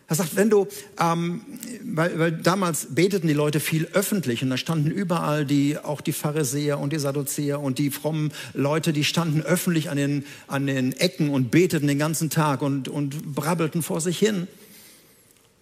Er 0.09 0.17
sagt, 0.17 0.35
wenn 0.35 0.49
du, 0.49 0.67
ähm, 0.99 1.39
weil, 1.85 2.19
weil 2.19 2.31
damals 2.33 2.95
beteten 2.95 3.29
die 3.29 3.33
Leute 3.33 3.61
viel 3.61 3.85
öffentlich 3.93 4.43
und 4.43 4.49
da 4.49 4.57
standen 4.57 4.91
überall 4.91 5.45
die, 5.45 5.77
auch 5.77 6.01
die 6.01 6.11
Pharisäer 6.11 6.77
und 6.77 6.91
die 6.91 6.99
Sadduzäer 6.99 7.61
und 7.61 7.79
die 7.79 7.91
frommen 7.91 8.33
Leute, 8.53 8.91
die 8.91 9.05
standen 9.05 9.41
öffentlich 9.41 9.89
an 9.89 9.95
den, 9.95 10.25
an 10.47 10.67
den 10.67 10.91
Ecken 10.91 11.29
und 11.29 11.49
beteten 11.49 11.87
den 11.87 11.97
ganzen 11.97 12.29
Tag 12.29 12.61
und, 12.61 12.89
und 12.89 13.33
brabbelten 13.33 13.83
vor 13.83 14.01
sich 14.01 14.19
hin. 14.19 14.49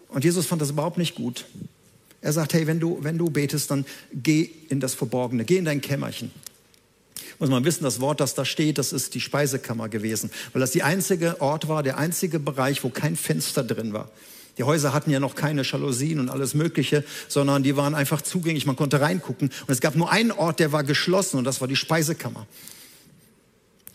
Und 0.08 0.24
Jesus 0.24 0.48
fand 0.48 0.64
das 0.64 0.72
überhaupt 0.72 0.98
nicht 0.98 1.14
gut. 1.14 1.46
Er 2.26 2.34
sagt, 2.34 2.56
hey, 2.56 2.66
wenn 2.66 2.80
du, 2.80 2.98
wenn 3.02 3.20
du 3.20 3.30
betest, 3.30 3.70
dann 3.70 3.86
geh 4.12 4.50
in 4.70 4.80
das 4.80 4.96
Verborgene, 4.96 5.46
geh 5.46 5.58
in 5.58 5.66
dein 5.66 5.80
Kämmerchen. 5.80 6.32
Muss 7.38 7.52
man 7.52 7.64
wissen, 7.66 7.84
das 7.84 8.00
Wort, 8.00 8.20
das 8.20 8.34
da 8.34 8.46
steht, 8.46 8.80
das 8.80 8.94
ist 8.94 9.14
die 9.14 9.22
Speisekammer 9.22 9.90
gewesen, 9.90 10.32
weil 10.52 10.60
das 10.60 10.72
der 10.72 10.86
einzige 10.86 11.40
Ort 11.40 11.68
war, 11.68 11.84
der 11.84 12.00
einzige 12.00 12.40
Bereich, 12.40 12.84
wo 12.84 12.90
kein 12.90 13.16
Fenster 13.16 13.64
drin 13.64 13.94
war. 13.94 14.10
Die 14.58 14.64
Häuser 14.64 14.92
hatten 14.92 15.12
ja 15.12 15.20
noch 15.20 15.36
keine 15.36 15.62
Jalousien 15.62 16.20
und 16.20 16.30
alles 16.30 16.56
Mögliche, 16.56 17.04
sondern 17.28 17.62
die 17.62 17.78
waren 17.78 17.94
einfach 17.94 18.24
zugänglich. 18.24 18.66
Man 18.66 18.76
konnte 18.76 19.02
reingucken. 19.02 19.50
Und 19.50 19.70
es 19.70 19.80
gab 19.80 19.96
nur 19.96 20.12
einen 20.12 20.32
Ort, 20.32 20.60
der 20.60 20.72
war 20.72 20.84
geschlossen 20.84 21.38
und 21.38 21.44
das 21.44 21.62
war 21.62 21.68
die 21.68 21.76
Speisekammer. 21.76 22.48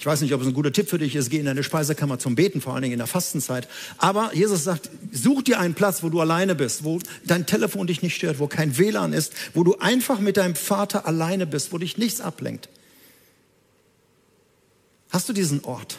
Ich 0.00 0.06
weiß 0.06 0.22
nicht, 0.22 0.32
ob 0.32 0.40
es 0.40 0.46
ein 0.46 0.54
guter 0.54 0.72
Tipp 0.72 0.88
für 0.88 0.96
dich 0.96 1.14
ist, 1.14 1.28
geh 1.28 1.38
in 1.38 1.44
deine 1.44 1.62
Speisekammer 1.62 2.18
zum 2.18 2.34
Beten, 2.34 2.62
vor 2.62 2.72
allen 2.72 2.80
Dingen 2.80 2.94
in 2.94 2.98
der 2.98 3.06
Fastenzeit. 3.06 3.68
Aber 3.98 4.34
Jesus 4.34 4.64
sagt, 4.64 4.88
such 5.12 5.42
dir 5.42 5.60
einen 5.60 5.74
Platz, 5.74 6.02
wo 6.02 6.08
du 6.08 6.20
alleine 6.22 6.54
bist, 6.54 6.84
wo 6.84 7.00
dein 7.26 7.44
Telefon 7.44 7.86
dich 7.86 8.00
nicht 8.00 8.16
stört, 8.16 8.38
wo 8.38 8.46
kein 8.46 8.78
WLAN 8.78 9.12
ist, 9.12 9.34
wo 9.52 9.62
du 9.62 9.76
einfach 9.76 10.18
mit 10.18 10.38
deinem 10.38 10.54
Vater 10.54 11.06
alleine 11.06 11.46
bist, 11.46 11.70
wo 11.74 11.76
dich 11.76 11.98
nichts 11.98 12.22
ablenkt. 12.22 12.70
Hast 15.10 15.28
du 15.28 15.34
diesen 15.34 15.64
Ort? 15.64 15.98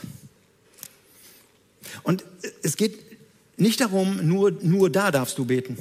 Und 2.02 2.26
es 2.64 2.78
geht 2.78 2.98
nicht 3.58 3.82
darum, 3.82 4.28
nur, 4.28 4.50
nur 4.64 4.90
da 4.90 5.12
darfst 5.12 5.38
du 5.38 5.46
beten. 5.46 5.78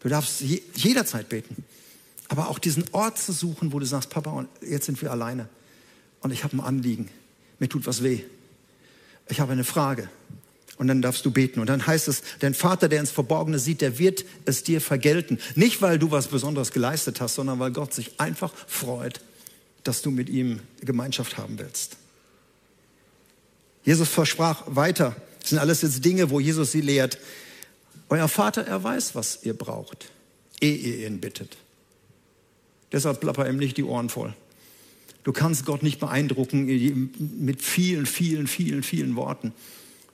Du 0.00 0.08
darfst 0.08 0.40
je, 0.40 0.62
jederzeit 0.74 1.28
beten. 1.28 1.62
Aber 2.28 2.48
auch 2.48 2.58
diesen 2.58 2.86
Ort 2.92 3.18
zu 3.18 3.32
suchen, 3.32 3.74
wo 3.74 3.80
du 3.80 3.84
sagst, 3.84 4.08
Papa, 4.08 4.46
jetzt 4.62 4.86
sind 4.86 5.02
wir 5.02 5.10
alleine. 5.10 5.50
Und 6.26 6.32
ich 6.32 6.42
habe 6.42 6.56
ein 6.56 6.60
Anliegen. 6.60 7.08
Mir 7.60 7.68
tut 7.68 7.86
was 7.86 8.02
weh. 8.02 8.18
Ich 9.28 9.38
habe 9.38 9.52
eine 9.52 9.62
Frage. 9.62 10.10
Und 10.76 10.88
dann 10.88 11.00
darfst 11.00 11.24
du 11.24 11.30
beten. 11.30 11.60
Und 11.60 11.68
dann 11.68 11.86
heißt 11.86 12.08
es, 12.08 12.24
dein 12.40 12.52
Vater, 12.52 12.88
der 12.88 12.98
ins 12.98 13.12
Verborgene 13.12 13.60
sieht, 13.60 13.80
der 13.80 14.00
wird 14.00 14.24
es 14.44 14.64
dir 14.64 14.80
vergelten. 14.80 15.38
Nicht, 15.54 15.82
weil 15.82 16.00
du 16.00 16.10
was 16.10 16.26
Besonderes 16.26 16.72
geleistet 16.72 17.20
hast, 17.20 17.36
sondern 17.36 17.60
weil 17.60 17.70
Gott 17.70 17.94
sich 17.94 18.18
einfach 18.18 18.52
freut, 18.66 19.20
dass 19.84 20.02
du 20.02 20.10
mit 20.10 20.28
ihm 20.28 20.58
Gemeinschaft 20.80 21.38
haben 21.38 21.60
willst. 21.60 21.96
Jesus 23.84 24.08
versprach 24.08 24.64
weiter, 24.66 25.14
das 25.38 25.50
sind 25.50 25.60
alles 25.60 25.82
jetzt 25.82 26.04
Dinge, 26.04 26.30
wo 26.30 26.40
Jesus 26.40 26.72
sie 26.72 26.80
lehrt. 26.80 27.18
Euer 28.08 28.26
Vater, 28.26 28.66
er 28.66 28.82
weiß, 28.82 29.14
was 29.14 29.44
ihr 29.44 29.54
braucht, 29.54 30.10
ehe 30.60 30.74
ihr 30.74 31.06
ihn 31.06 31.20
bittet. 31.20 31.56
Deshalb 32.90 33.20
plapper 33.20 33.48
ihm 33.48 33.58
nicht 33.58 33.76
die 33.76 33.84
Ohren 33.84 34.08
voll. 34.08 34.34
Du 35.26 35.32
kannst 35.32 35.66
Gott 35.66 35.82
nicht 35.82 35.98
beeindrucken 35.98 37.10
mit 37.40 37.60
vielen, 37.60 38.06
vielen, 38.06 38.46
vielen, 38.46 38.84
vielen 38.84 39.16
Worten. 39.16 39.52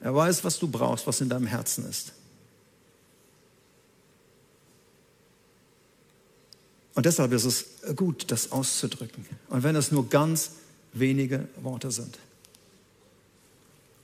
Er 0.01 0.15
weiß, 0.15 0.43
was 0.43 0.59
du 0.59 0.69
brauchst, 0.69 1.07
was 1.07 1.21
in 1.21 1.29
deinem 1.29 1.47
Herzen 1.47 1.87
ist. 1.87 2.15
Und 6.95 7.05
deshalb 7.05 7.31
ist 7.33 7.45
es 7.45 7.67
gut, 7.95 8.31
das 8.31 8.53
auszudrücken. 8.53 9.27
Und 9.51 9.63
wenn 9.63 9.77
es 9.77 9.93
nur 9.93 10.09
ganz 10.09 10.53
wenige 10.95 11.47
Worte 11.57 11.91
sind. 11.91 12.19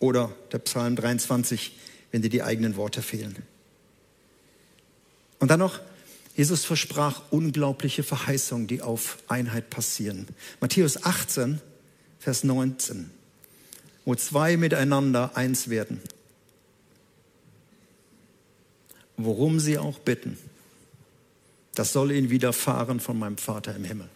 Oder 0.01 0.31
der 0.53 0.59
Psalm 0.59 0.95
23, 0.95 1.75
wenn 2.11 2.21
dir 2.21 2.29
die 2.29 2.43
eigenen 2.43 2.77
Worte 2.77 3.01
fehlen. 3.01 3.35
Und 5.39 5.51
dann 5.51 5.61
noch, 5.61 5.81
Jesus 6.39 6.65
versprach 6.65 7.21
unglaubliche 7.33 8.05
Verheißungen, 8.05 8.69
die 8.69 8.81
auf 8.81 9.19
Einheit 9.27 9.71
passieren. 9.71 10.29
Matthäus 10.61 11.03
18, 11.03 11.61
Vers 12.21 12.45
19, 12.45 13.11
wo 14.05 14.15
zwei 14.15 14.57
miteinander 14.57 15.37
eins 15.37 15.69
werden. 15.69 16.01
Worum 19.17 19.59
sie 19.59 19.79
auch 19.79 19.99
bitten, 19.99 20.39
das 21.75 21.93
soll 21.93 22.13
ihnen 22.13 22.31
widerfahren 22.31 23.01
von 23.01 23.19
meinem 23.19 23.39
Vater 23.39 23.75
im 23.75 23.83
Himmel. 23.83 24.09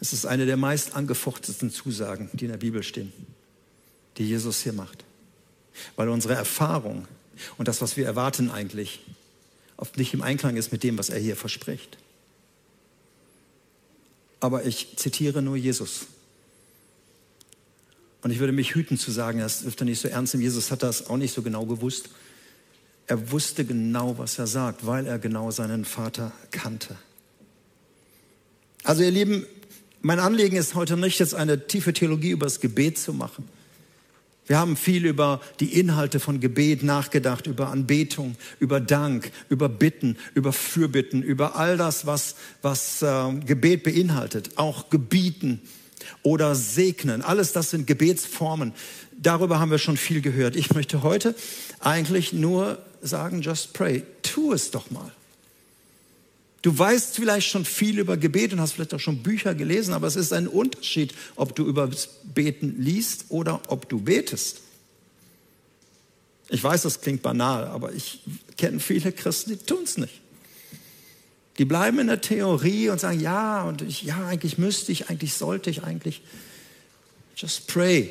Es 0.00 0.14
ist 0.14 0.24
eine 0.24 0.46
der 0.46 0.56
meist 0.56 0.96
angefochtetsten 0.96 1.70
Zusagen, 1.70 2.30
die 2.32 2.46
in 2.46 2.52
der 2.52 2.56
Bibel 2.56 2.82
stehen, 2.82 3.12
die 4.16 4.26
Jesus 4.26 4.62
hier 4.62 4.72
macht. 4.72 5.04
Weil 5.96 6.08
unsere 6.08 6.34
Erfahrung 6.34 7.06
und 7.56 7.68
das, 7.68 7.80
was 7.80 7.96
wir 7.96 8.06
erwarten 8.06 8.50
eigentlich, 8.50 9.00
oft 9.76 9.96
nicht 9.96 10.12
im 10.14 10.22
Einklang 10.22 10.56
ist 10.56 10.72
mit 10.72 10.82
dem, 10.82 10.98
was 10.98 11.08
er 11.08 11.18
hier 11.18 11.36
verspricht. 11.36 11.98
Aber 14.40 14.64
ich 14.64 14.96
zitiere 14.96 15.42
nur 15.42 15.56
Jesus. 15.56 16.06
Und 18.22 18.30
ich 18.30 18.38
würde 18.38 18.52
mich 18.52 18.74
hüten 18.74 18.98
zu 18.98 19.10
sagen, 19.10 19.38
das 19.38 19.62
dürfte 19.62 19.84
nicht 19.84 20.00
so 20.00 20.08
ernst 20.08 20.34
nehmen. 20.34 20.42
Jesus 20.42 20.70
hat 20.70 20.82
das 20.82 21.06
auch 21.06 21.16
nicht 21.16 21.34
so 21.34 21.42
genau 21.42 21.64
gewusst. 21.64 22.10
Er 23.06 23.30
wusste 23.30 23.64
genau, 23.64 24.18
was 24.18 24.38
er 24.38 24.46
sagt, 24.46 24.86
weil 24.86 25.06
er 25.06 25.18
genau 25.18 25.50
seinen 25.50 25.84
Vater 25.84 26.32
kannte. 26.50 26.96
Also 28.84 29.02
ihr 29.02 29.10
Lieben, 29.10 29.46
mein 30.00 30.18
Anliegen 30.20 30.56
ist 30.56 30.74
heute 30.74 30.96
nicht 30.96 31.18
jetzt 31.18 31.34
eine 31.34 31.66
tiefe 31.66 31.92
Theologie 31.92 32.30
über 32.30 32.46
das 32.46 32.60
Gebet 32.60 32.98
zu 32.98 33.12
machen. 33.12 33.48
Wir 34.50 34.58
haben 34.58 34.76
viel 34.76 35.06
über 35.06 35.40
die 35.60 35.78
Inhalte 35.78 36.18
von 36.18 36.40
Gebet 36.40 36.82
nachgedacht, 36.82 37.46
über 37.46 37.68
Anbetung, 37.68 38.34
über 38.58 38.80
Dank, 38.80 39.30
über 39.48 39.68
Bitten, 39.68 40.16
über 40.34 40.52
Fürbitten, 40.52 41.22
über 41.22 41.54
all 41.54 41.76
das, 41.76 42.04
was, 42.04 42.34
was 42.60 43.00
äh, 43.00 43.32
Gebet 43.46 43.84
beinhaltet, 43.84 44.58
auch 44.58 44.90
Gebieten 44.90 45.60
oder 46.24 46.56
Segnen. 46.56 47.22
Alles 47.22 47.52
das 47.52 47.70
sind 47.70 47.86
Gebetsformen. 47.86 48.72
Darüber 49.16 49.60
haben 49.60 49.70
wir 49.70 49.78
schon 49.78 49.96
viel 49.96 50.20
gehört. 50.20 50.56
Ich 50.56 50.74
möchte 50.74 51.04
heute 51.04 51.36
eigentlich 51.78 52.32
nur 52.32 52.78
sagen, 53.02 53.42
just 53.42 53.72
pray. 53.72 54.02
Tu 54.22 54.52
es 54.52 54.72
doch 54.72 54.90
mal. 54.90 55.12
Du 56.62 56.76
weißt 56.76 57.16
vielleicht 57.16 57.48
schon 57.48 57.64
viel 57.64 57.98
über 57.98 58.16
Gebet 58.16 58.52
und 58.52 58.60
hast 58.60 58.72
vielleicht 58.72 58.92
auch 58.92 59.00
schon 59.00 59.22
Bücher 59.22 59.54
gelesen, 59.54 59.94
aber 59.94 60.06
es 60.06 60.16
ist 60.16 60.32
ein 60.32 60.46
Unterschied, 60.46 61.14
ob 61.36 61.56
du 61.56 61.66
über 61.66 61.90
Beten 62.34 62.76
liest 62.78 63.26
oder 63.30 63.62
ob 63.68 63.88
du 63.88 64.00
betest. 64.00 64.60
Ich 66.50 66.62
weiß, 66.62 66.82
das 66.82 67.00
klingt 67.00 67.22
banal, 67.22 67.66
aber 67.68 67.92
ich 67.92 68.20
kenne 68.58 68.80
viele 68.80 69.12
Christen, 69.12 69.50
die 69.50 69.56
tun 69.56 69.84
es 69.84 69.96
nicht. 69.96 70.20
Die 71.58 71.64
bleiben 71.64 71.98
in 71.98 72.08
der 72.08 72.20
Theorie 72.20 72.90
und 72.90 73.00
sagen, 73.00 73.20
ja, 73.20 73.64
und 73.64 73.82
ich, 73.82 74.02
ja, 74.02 74.26
eigentlich 74.26 74.58
müsste 74.58 74.92
ich, 74.92 75.08
eigentlich 75.08 75.34
sollte 75.34 75.70
ich, 75.70 75.82
eigentlich. 75.82 76.22
Just 77.36 77.68
pray. 77.68 78.10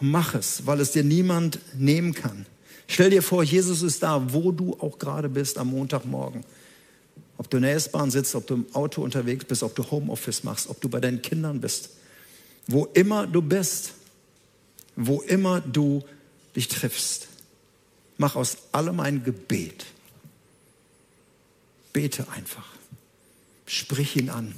Mach 0.00 0.34
es, 0.34 0.66
weil 0.66 0.80
es 0.80 0.92
dir 0.92 1.04
niemand 1.04 1.58
nehmen 1.74 2.14
kann. 2.14 2.46
Stell 2.86 3.10
dir 3.10 3.22
vor, 3.22 3.42
Jesus 3.42 3.82
ist 3.82 4.02
da, 4.02 4.32
wo 4.32 4.52
du 4.52 4.74
auch 4.78 4.98
gerade 4.98 5.28
bist 5.28 5.56
am 5.56 5.68
Montagmorgen. 5.68 6.44
Ob 7.36 7.50
du 7.50 7.56
in 7.56 7.64
der 7.64 7.74
S-Bahn 7.74 8.10
sitzt, 8.10 8.34
ob 8.34 8.46
du 8.46 8.54
im 8.54 8.74
Auto 8.74 9.02
unterwegs 9.02 9.44
bist, 9.44 9.62
ob 9.62 9.74
du 9.74 9.90
Homeoffice 9.90 10.44
machst, 10.44 10.68
ob 10.68 10.80
du 10.80 10.88
bei 10.88 11.00
deinen 11.00 11.22
Kindern 11.22 11.60
bist. 11.60 11.90
Wo 12.66 12.86
immer 12.86 13.26
du 13.26 13.42
bist, 13.42 13.92
wo 14.96 15.20
immer 15.22 15.60
du 15.60 16.04
dich 16.54 16.68
triffst, 16.68 17.28
mach 18.16 18.36
aus 18.36 18.58
allem 18.72 19.00
ein 19.00 19.24
Gebet. 19.24 19.86
Bete 21.92 22.28
einfach. 22.30 22.66
Sprich 23.66 24.16
ihn 24.16 24.30
an. 24.30 24.54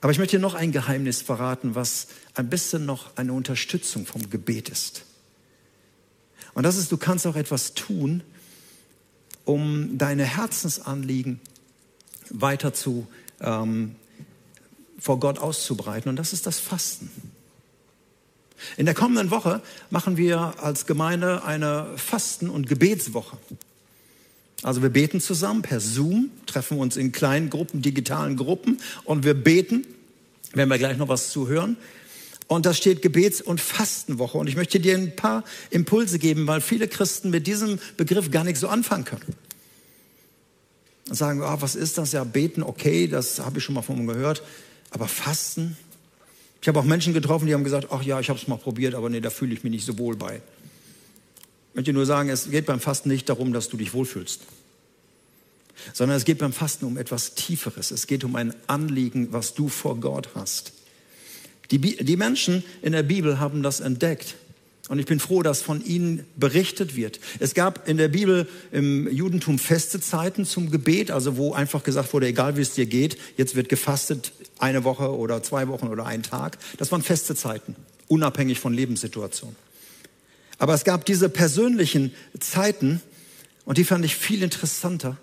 Aber 0.00 0.12
ich 0.12 0.18
möchte 0.18 0.36
dir 0.36 0.40
noch 0.40 0.54
ein 0.54 0.72
Geheimnis 0.72 1.20
verraten, 1.20 1.74
was 1.74 2.08
ein 2.34 2.48
bisschen 2.48 2.86
noch 2.86 3.16
eine 3.16 3.32
Unterstützung 3.32 4.06
vom 4.06 4.30
Gebet 4.30 4.70
ist. 4.70 5.02
Und 6.60 6.64
das 6.64 6.76
ist, 6.76 6.92
du 6.92 6.98
kannst 6.98 7.26
auch 7.26 7.36
etwas 7.36 7.72
tun, 7.72 8.22
um 9.46 9.96
deine 9.96 10.24
Herzensanliegen 10.24 11.40
weiter 12.28 12.74
zu, 12.74 13.06
ähm, 13.40 13.94
vor 14.98 15.20
Gott 15.20 15.38
auszubreiten. 15.38 16.10
Und 16.10 16.16
das 16.16 16.34
ist 16.34 16.44
das 16.44 16.58
Fasten. 16.58 17.10
In 18.76 18.84
der 18.84 18.94
kommenden 18.94 19.30
Woche 19.30 19.62
machen 19.88 20.18
wir 20.18 20.62
als 20.62 20.84
Gemeinde 20.84 21.44
eine 21.44 21.96
Fasten- 21.96 22.50
und 22.50 22.68
Gebetswoche. 22.68 23.38
Also 24.62 24.82
wir 24.82 24.90
beten 24.90 25.22
zusammen 25.22 25.62
per 25.62 25.80
Zoom, 25.80 26.28
treffen 26.44 26.76
uns 26.76 26.98
in 26.98 27.10
kleinen 27.10 27.48
Gruppen, 27.48 27.80
digitalen 27.80 28.36
Gruppen 28.36 28.82
und 29.04 29.24
wir 29.24 29.32
beten. 29.32 29.86
Werden 30.52 30.68
wir 30.68 30.76
gleich 30.76 30.98
noch 30.98 31.08
was 31.08 31.30
zuhören. 31.30 31.78
Und 32.50 32.66
da 32.66 32.74
steht 32.74 33.00
Gebets- 33.00 33.40
und 33.40 33.60
Fastenwoche. 33.60 34.36
Und 34.36 34.48
ich 34.48 34.56
möchte 34.56 34.80
dir 34.80 34.98
ein 34.98 35.14
paar 35.14 35.44
Impulse 35.70 36.18
geben, 36.18 36.48
weil 36.48 36.60
viele 36.60 36.88
Christen 36.88 37.30
mit 37.30 37.46
diesem 37.46 37.78
Begriff 37.96 38.32
gar 38.32 38.42
nichts 38.42 38.58
so 38.58 38.66
anfangen 38.66 39.04
können. 39.04 39.36
Und 41.08 41.14
sagen, 41.14 41.42
oh, 41.42 41.56
was 41.60 41.76
ist 41.76 41.96
das? 41.96 42.10
Ja, 42.10 42.24
beten, 42.24 42.64
okay, 42.64 43.06
das 43.06 43.38
habe 43.38 43.58
ich 43.58 43.64
schon 43.64 43.76
mal 43.76 43.82
von 43.82 44.04
gehört. 44.04 44.42
Aber 44.90 45.06
Fasten? 45.06 45.76
Ich 46.60 46.66
habe 46.66 46.80
auch 46.80 46.84
Menschen 46.84 47.14
getroffen, 47.14 47.46
die 47.46 47.54
haben 47.54 47.62
gesagt, 47.62 47.86
ach 47.92 48.02
ja, 48.02 48.18
ich 48.18 48.28
habe 48.30 48.40
es 48.40 48.48
mal 48.48 48.58
probiert, 48.58 48.96
aber 48.96 49.10
nee, 49.10 49.20
da 49.20 49.30
fühle 49.30 49.54
ich 49.54 49.62
mich 49.62 49.70
nicht 49.70 49.86
so 49.86 49.96
wohl 49.96 50.16
bei. 50.16 50.42
Ich 51.70 51.76
möchte 51.76 51.92
nur 51.92 52.04
sagen, 52.04 52.30
es 52.30 52.50
geht 52.50 52.66
beim 52.66 52.80
Fasten 52.80 53.10
nicht 53.10 53.28
darum, 53.28 53.52
dass 53.52 53.68
du 53.68 53.76
dich 53.76 53.94
wohlfühlst, 53.94 54.40
sondern 55.92 56.16
es 56.16 56.24
geht 56.24 56.38
beim 56.38 56.52
Fasten 56.52 56.84
um 56.84 56.98
etwas 56.98 57.36
Tieferes. 57.36 57.92
Es 57.92 58.08
geht 58.08 58.24
um 58.24 58.34
ein 58.34 58.52
Anliegen, 58.66 59.32
was 59.32 59.54
du 59.54 59.68
vor 59.68 60.00
Gott 60.00 60.30
hast. 60.34 60.72
Die, 61.70 61.78
die 61.78 62.16
Menschen 62.16 62.64
in 62.82 62.92
der 62.92 63.02
Bibel 63.02 63.38
haben 63.38 63.62
das 63.62 63.80
entdeckt. 63.80 64.34
Und 64.88 64.98
ich 64.98 65.06
bin 65.06 65.20
froh, 65.20 65.44
dass 65.44 65.62
von 65.62 65.84
ihnen 65.84 66.26
berichtet 66.34 66.96
wird. 66.96 67.20
Es 67.38 67.54
gab 67.54 67.86
in 67.88 67.96
der 67.96 68.08
Bibel 68.08 68.48
im 68.72 69.08
Judentum 69.08 69.60
feste 69.60 70.00
Zeiten 70.00 70.44
zum 70.44 70.72
Gebet, 70.72 71.12
also 71.12 71.36
wo 71.36 71.52
einfach 71.52 71.84
gesagt 71.84 72.12
wurde, 72.12 72.26
egal 72.26 72.56
wie 72.56 72.62
es 72.62 72.74
dir 72.74 72.86
geht, 72.86 73.16
jetzt 73.36 73.54
wird 73.54 73.68
gefastet 73.68 74.32
eine 74.58 74.82
Woche 74.82 75.16
oder 75.16 75.44
zwei 75.44 75.68
Wochen 75.68 75.86
oder 75.86 76.06
ein 76.06 76.24
Tag. 76.24 76.58
Das 76.76 76.90
waren 76.90 77.02
feste 77.02 77.36
Zeiten, 77.36 77.76
unabhängig 78.08 78.58
von 78.58 78.74
Lebenssituationen. 78.74 79.54
Aber 80.58 80.74
es 80.74 80.82
gab 80.82 81.04
diese 81.06 81.28
persönlichen 81.28 82.12
Zeiten, 82.40 83.00
und 83.64 83.78
die 83.78 83.84
fand 83.84 84.04
ich 84.04 84.16
viel 84.16 84.42
interessanter, 84.42 85.16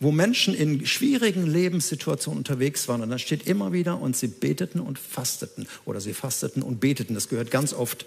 wo 0.00 0.10
Menschen 0.10 0.54
in 0.54 0.86
schwierigen 0.86 1.46
Lebenssituationen 1.46 2.38
unterwegs 2.38 2.88
waren. 2.88 3.00
Und 3.00 3.10
da 3.10 3.18
steht 3.18 3.46
immer 3.46 3.72
wieder, 3.72 4.00
und 4.00 4.16
sie 4.16 4.28
beteten 4.28 4.80
und 4.80 4.98
fasteten. 4.98 5.66
Oder 5.84 6.00
sie 6.00 6.14
fasteten 6.14 6.62
und 6.62 6.80
beteten. 6.80 7.14
Das 7.14 7.28
gehört 7.28 7.50
ganz 7.50 7.72
oft 7.72 8.06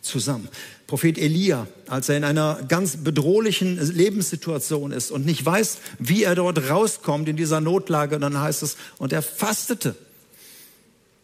zusammen. 0.00 0.48
Prophet 0.86 1.18
Elia, 1.18 1.66
als 1.86 2.08
er 2.08 2.16
in 2.16 2.24
einer 2.24 2.62
ganz 2.68 2.98
bedrohlichen 2.98 3.78
Lebenssituation 3.94 4.92
ist 4.92 5.10
und 5.10 5.26
nicht 5.26 5.44
weiß, 5.44 5.78
wie 5.98 6.22
er 6.24 6.34
dort 6.34 6.70
rauskommt 6.70 7.28
in 7.28 7.36
dieser 7.36 7.60
Notlage, 7.60 8.18
dann 8.18 8.38
heißt 8.38 8.62
es, 8.62 8.76
und 8.98 9.12
er 9.12 9.22
fastete. 9.22 9.96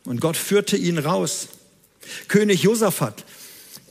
Und 0.05 0.21
Gott 0.21 0.37
führte 0.37 0.77
ihn 0.77 0.99
raus. 0.99 1.49
König 2.29 2.63
Josaphat, 2.63 3.25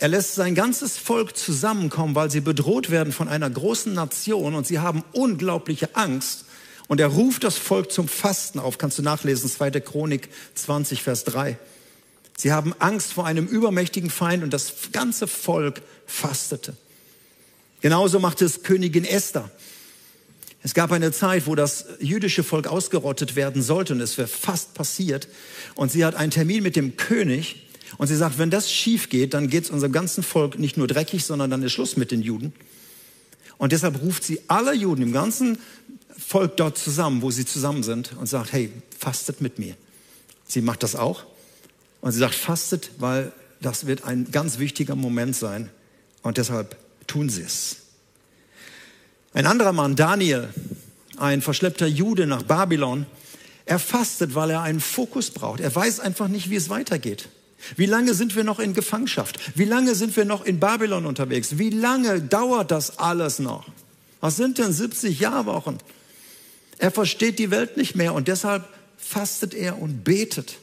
er 0.04 0.10
lässt 0.10 0.36
sein 0.36 0.54
ganzes 0.54 0.98
Volk 0.98 1.38
zusammenkommen, 1.38 2.14
weil 2.14 2.30
sie 2.30 2.42
bedroht 2.42 2.90
werden 2.90 3.14
von 3.14 3.30
einer 3.30 3.50
großen 3.50 3.94
Nation 3.94 4.54
und 4.54 4.68
sie 4.68 4.80
haben 4.80 5.02
unglaubliche 5.14 5.96
Angst. 5.96 6.44
Und 6.90 7.00
er 7.00 7.08
ruft 7.08 7.46
das 7.46 7.56
Volk 7.56 7.90
zum 7.90 8.10
Fasten 8.10 8.60
auf. 8.60 8.78
Kannst 8.78 8.98
du 8.98 9.02
nachlesen, 9.02 9.50
2. 9.50 9.72
Chronik 9.80 10.28
20, 10.56 11.02
Vers 11.04 11.24
3. 11.24 11.58
Sie 12.38 12.52
haben 12.52 12.76
Angst 12.80 13.14
vor 13.14 13.26
einem 13.26 13.48
übermächtigen 13.48 14.10
Feind 14.10 14.44
und 14.44 14.52
das 14.52 14.74
ganze 14.92 15.26
Volk 15.26 15.82
fastete. 16.06 16.76
Genauso 17.80 18.20
machte 18.20 18.44
es 18.44 18.62
Königin 18.62 19.06
Esther. 19.06 19.50
Es 20.64 20.74
gab 20.74 20.92
eine 20.92 21.14
Zeit, 21.14 21.48
wo 21.48 21.56
das 21.56 21.86
jüdische 22.02 22.44
Volk 22.44 22.68
ausgerottet 22.68 23.38
werden 23.38 23.62
sollte 23.62 23.94
und 23.94 24.02
es 24.02 24.18
wäre 24.18 24.28
fast 24.28 24.74
passiert. 24.74 25.30
Und 25.76 25.94
sie 25.94 26.04
hat 26.04 26.16
einen 26.16 26.32
Termin 26.32 26.62
mit 26.62 26.76
dem 26.76 26.98
König 26.98 27.64
und 27.98 28.08
sie 28.08 28.16
sagt, 28.16 28.38
wenn 28.38 28.50
das 28.50 28.72
schief 28.72 29.10
geht, 29.10 29.34
dann 29.34 29.50
geht 29.50 29.66
es 29.66 29.70
unserem 29.70 29.92
ganzen 29.92 30.24
Volk 30.24 30.58
nicht 30.58 30.78
nur 30.78 30.88
dreckig, 30.88 31.26
sondern 31.26 31.50
dann 31.50 31.64
ist 31.64 31.74
Schluss 31.74 31.98
mit 31.98 32.12
den 32.12 32.22
Juden. 32.22 32.54
Und 33.58 33.72
deshalb 33.72 34.02
ruft 34.02 34.24
sie 34.24 34.42
alle 34.48 34.74
Juden 34.74 35.04
im 35.04 35.14
ganzen 35.14 35.58
Volk 36.18 36.58
dort 36.58 36.78
zusammen, 36.78 37.22
wo 37.22 37.32
sie 37.32 37.46
zusammen 37.46 37.84
sind 37.84 38.14
und 38.18 38.28
sagt, 38.28 38.54
hey, 38.54 38.72
fastet 38.98 39.42
mit 39.42 39.60
mir. 39.60 39.76
Sie 40.48 40.62
macht 40.62 40.84
das 40.84 40.96
auch. 40.96 41.24
Und 42.02 42.12
sie 42.12 42.20
sagt, 42.20 42.36
fastet, 42.36 42.92
weil 43.00 43.32
das 43.62 43.86
wird 43.86 44.04
ein 44.04 44.32
ganz 44.32 44.60
wichtiger 44.60 44.96
Moment 44.96 45.36
sein. 45.36 45.70
Und 46.22 46.38
deshalb 46.38 46.76
tun 47.08 47.30
sie 47.30 47.44
es. 47.44 47.78
Ein 49.34 49.48
anderer 49.48 49.74
Mann, 49.74 49.96
Daniel, 49.96 50.50
ein 51.18 51.42
verschleppter 51.42 51.88
Jude 51.88 52.28
nach 52.28 52.44
Babylon, 52.44 53.06
er 53.66 53.80
fastet, 53.80 54.36
weil 54.36 54.50
er 54.50 54.62
einen 54.62 54.82
Fokus 54.82 55.32
braucht. 55.32 55.60
Er 55.60 55.74
weiß 55.74 56.00
einfach 56.00 56.28
nicht, 56.28 56.50
wie 56.50 56.56
es 56.56 56.70
weitergeht. 56.70 57.30
Wie 57.76 57.86
lange 57.86 58.14
sind 58.14 58.36
wir 58.36 58.44
noch 58.44 58.60
in 58.60 58.74
Gefangenschaft? 58.74 59.40
Wie 59.58 59.66
lange 59.66 59.96
sind 59.96 60.16
wir 60.16 60.26
noch 60.26 60.46
in 60.46 60.60
Babylon 60.60 61.06
unterwegs? 61.06 61.58
Wie 61.58 61.70
lange 61.70 62.22
dauert 62.22 62.72
das 62.72 63.00
alles 63.00 63.40
noch? 63.40 63.66
Was 64.22 64.38
sind 64.38 64.58
denn 64.58 64.72
70 64.72 65.20
Jahrwochen? 65.20 65.78
Er 66.78 66.92
versteht 66.92 67.40
die 67.40 67.52
Welt 67.52 67.78
nicht 67.78 67.96
mehr 67.96 68.14
und 68.14 68.28
deshalb 68.28 68.68
fastet 68.98 69.54
er 69.54 69.82
und 69.82 70.04
betet 70.04 70.58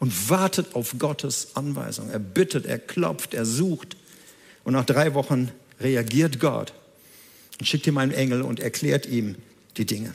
und 0.00 0.30
wartet 0.30 0.74
auf 0.74 0.94
Gottes 0.98 1.48
Anweisung. 1.54 2.10
Er 2.10 2.18
bittet, 2.18 2.66
er 2.66 2.78
klopft, 2.78 3.34
er 3.34 3.46
sucht 3.46 3.96
und 4.64 4.72
nach 4.72 4.84
drei 4.84 5.14
Wochen 5.14 5.50
reagiert 5.80 6.40
Gott 6.40 6.72
und 7.58 7.66
schickt 7.66 7.86
ihm 7.86 7.98
einen 7.98 8.12
Engel 8.12 8.42
und 8.42 8.60
erklärt 8.60 9.06
ihm 9.06 9.36
die 9.76 9.86
Dinge. 9.86 10.14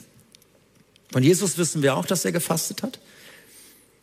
Von 1.12 1.22
Jesus 1.22 1.58
wissen 1.58 1.82
wir 1.82 1.96
auch, 1.96 2.06
dass 2.06 2.24
er 2.24 2.32
gefastet 2.32 2.82
hat 2.82 3.00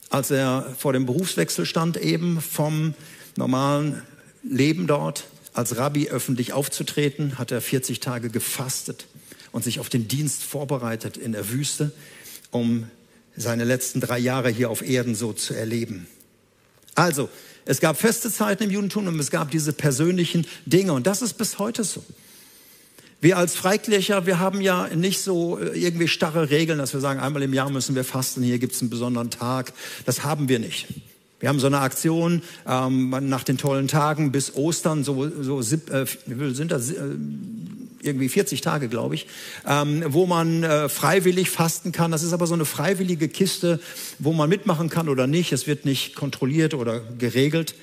als 0.10 0.32
er 0.32 0.74
vor 0.78 0.94
dem 0.94 1.06
Berufswechsel 1.06 1.66
stand, 1.66 1.98
eben 1.98 2.42
vom 2.42 2.94
normalen 3.36 4.02
Leben 4.44 4.88
dort, 4.88 5.26
als 5.54 5.78
Rabbi 5.78 6.10
öffentlich 6.10 6.54
aufzutreten, 6.54 7.38
hat 7.40 7.52
er 7.52 7.62
40 7.62 8.00
Tage 8.00 8.30
gefastet 8.30 9.08
und 9.52 9.64
sich 9.64 9.80
auf 9.80 9.90
den 9.90 10.08
Dienst 10.08 10.44
vorbereitet 10.44 11.18
in 11.18 11.32
der 11.32 11.50
Wüste, 11.50 11.92
um 12.52 12.88
seine 13.36 13.64
letzten 13.64 14.00
drei 14.00 14.20
Jahre 14.20 14.50
hier 14.50 14.70
auf 14.70 14.82
Erden 14.82 15.16
so 15.16 15.34
zu 15.34 15.54
erleben. 15.54 16.08
Also, 16.96 17.30
es 17.66 17.80
gab 17.80 18.00
feste 18.00 18.32
Zeiten 18.32 18.64
im 18.64 18.72
Judentum 18.72 19.08
und 19.08 19.20
es 19.20 19.30
gab 19.30 19.52
diese 19.52 19.74
persönlichen 19.74 20.48
Dinge 20.66 20.94
und 20.94 21.06
das 21.06 21.22
ist 21.22 21.34
bis 21.34 21.60
heute 21.60 21.84
so. 21.84 22.04
Wir 23.20 23.38
als 23.38 23.56
Freikircher, 23.56 24.28
wir 24.28 24.40
haben 24.40 24.62
ja 24.62 24.90
nicht 24.96 25.22
so 25.22 25.58
äh, 25.58 25.78
irgendwie 25.78 26.08
starre 26.08 26.52
Regeln, 26.52 26.78
dass 26.78 26.94
wir 26.94 27.00
sagen, 27.00 27.20
einmal 27.20 27.42
im 27.42 27.54
Jahr 27.54 27.70
müssen 27.72 27.96
wir 27.96 28.04
fasten, 28.04 28.44
hier 28.44 28.60
gibt 28.60 28.74
es 28.74 28.82
einen 28.82 28.92
besonderen 28.92 29.32
Tag. 29.32 29.74
Das 30.06 30.24
haben 30.24 30.50
wir 30.50 30.60
nicht. 30.60 30.88
Wir 31.40 31.50
haben 31.50 31.60
so 31.60 31.68
eine 31.68 31.80
Aktion 31.80 32.44
ähm, 32.68 33.10
nach 33.22 33.44
den 33.44 33.58
tollen 33.58 33.88
Tagen 33.88 34.32
bis 34.32 34.56
Ostern, 34.56 35.04
so, 35.04 35.30
so 35.42 35.60
äh, 35.60 36.06
sind 36.54 36.72
das? 36.72 36.92
Äh, 36.92 36.96
irgendwie 38.00 38.30
40 38.30 38.62
Tage, 38.62 38.88
glaube 38.88 39.16
ich, 39.16 39.28
ähm, 39.68 40.04
wo 40.08 40.28
man 40.28 40.64
äh, 40.64 40.88
freiwillig 40.88 41.50
fasten 41.50 41.92
kann. 41.92 42.12
Das 42.12 42.24
ist 42.24 42.32
aber 42.32 42.48
so 42.48 42.54
eine 42.54 42.64
freiwillige 42.64 43.28
Kiste, 43.28 43.80
wo 44.20 44.34
man 44.34 44.50
mitmachen 44.50 44.90
kann 44.90 45.10
oder 45.10 45.28
nicht. 45.28 45.52
Es 45.52 45.68
wird 45.68 45.84
nicht 45.84 46.16
kontrolliert 46.16 46.74
oder 46.74 47.02
geregelt. 47.18 47.76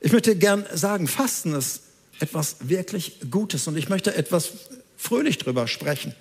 Ich 0.00 0.12
möchte 0.12 0.34
gern 0.36 0.64
sagen, 0.72 1.06
Fasten 1.06 1.54
ist 1.54 1.82
etwas 2.20 2.56
wirklich 2.60 3.18
Gutes 3.30 3.66
und 3.66 3.76
ich 3.76 3.88
möchte 3.88 4.14
etwas 4.14 4.52
fröhlich 4.96 5.38
drüber 5.38 5.68
sprechen. 5.68 6.14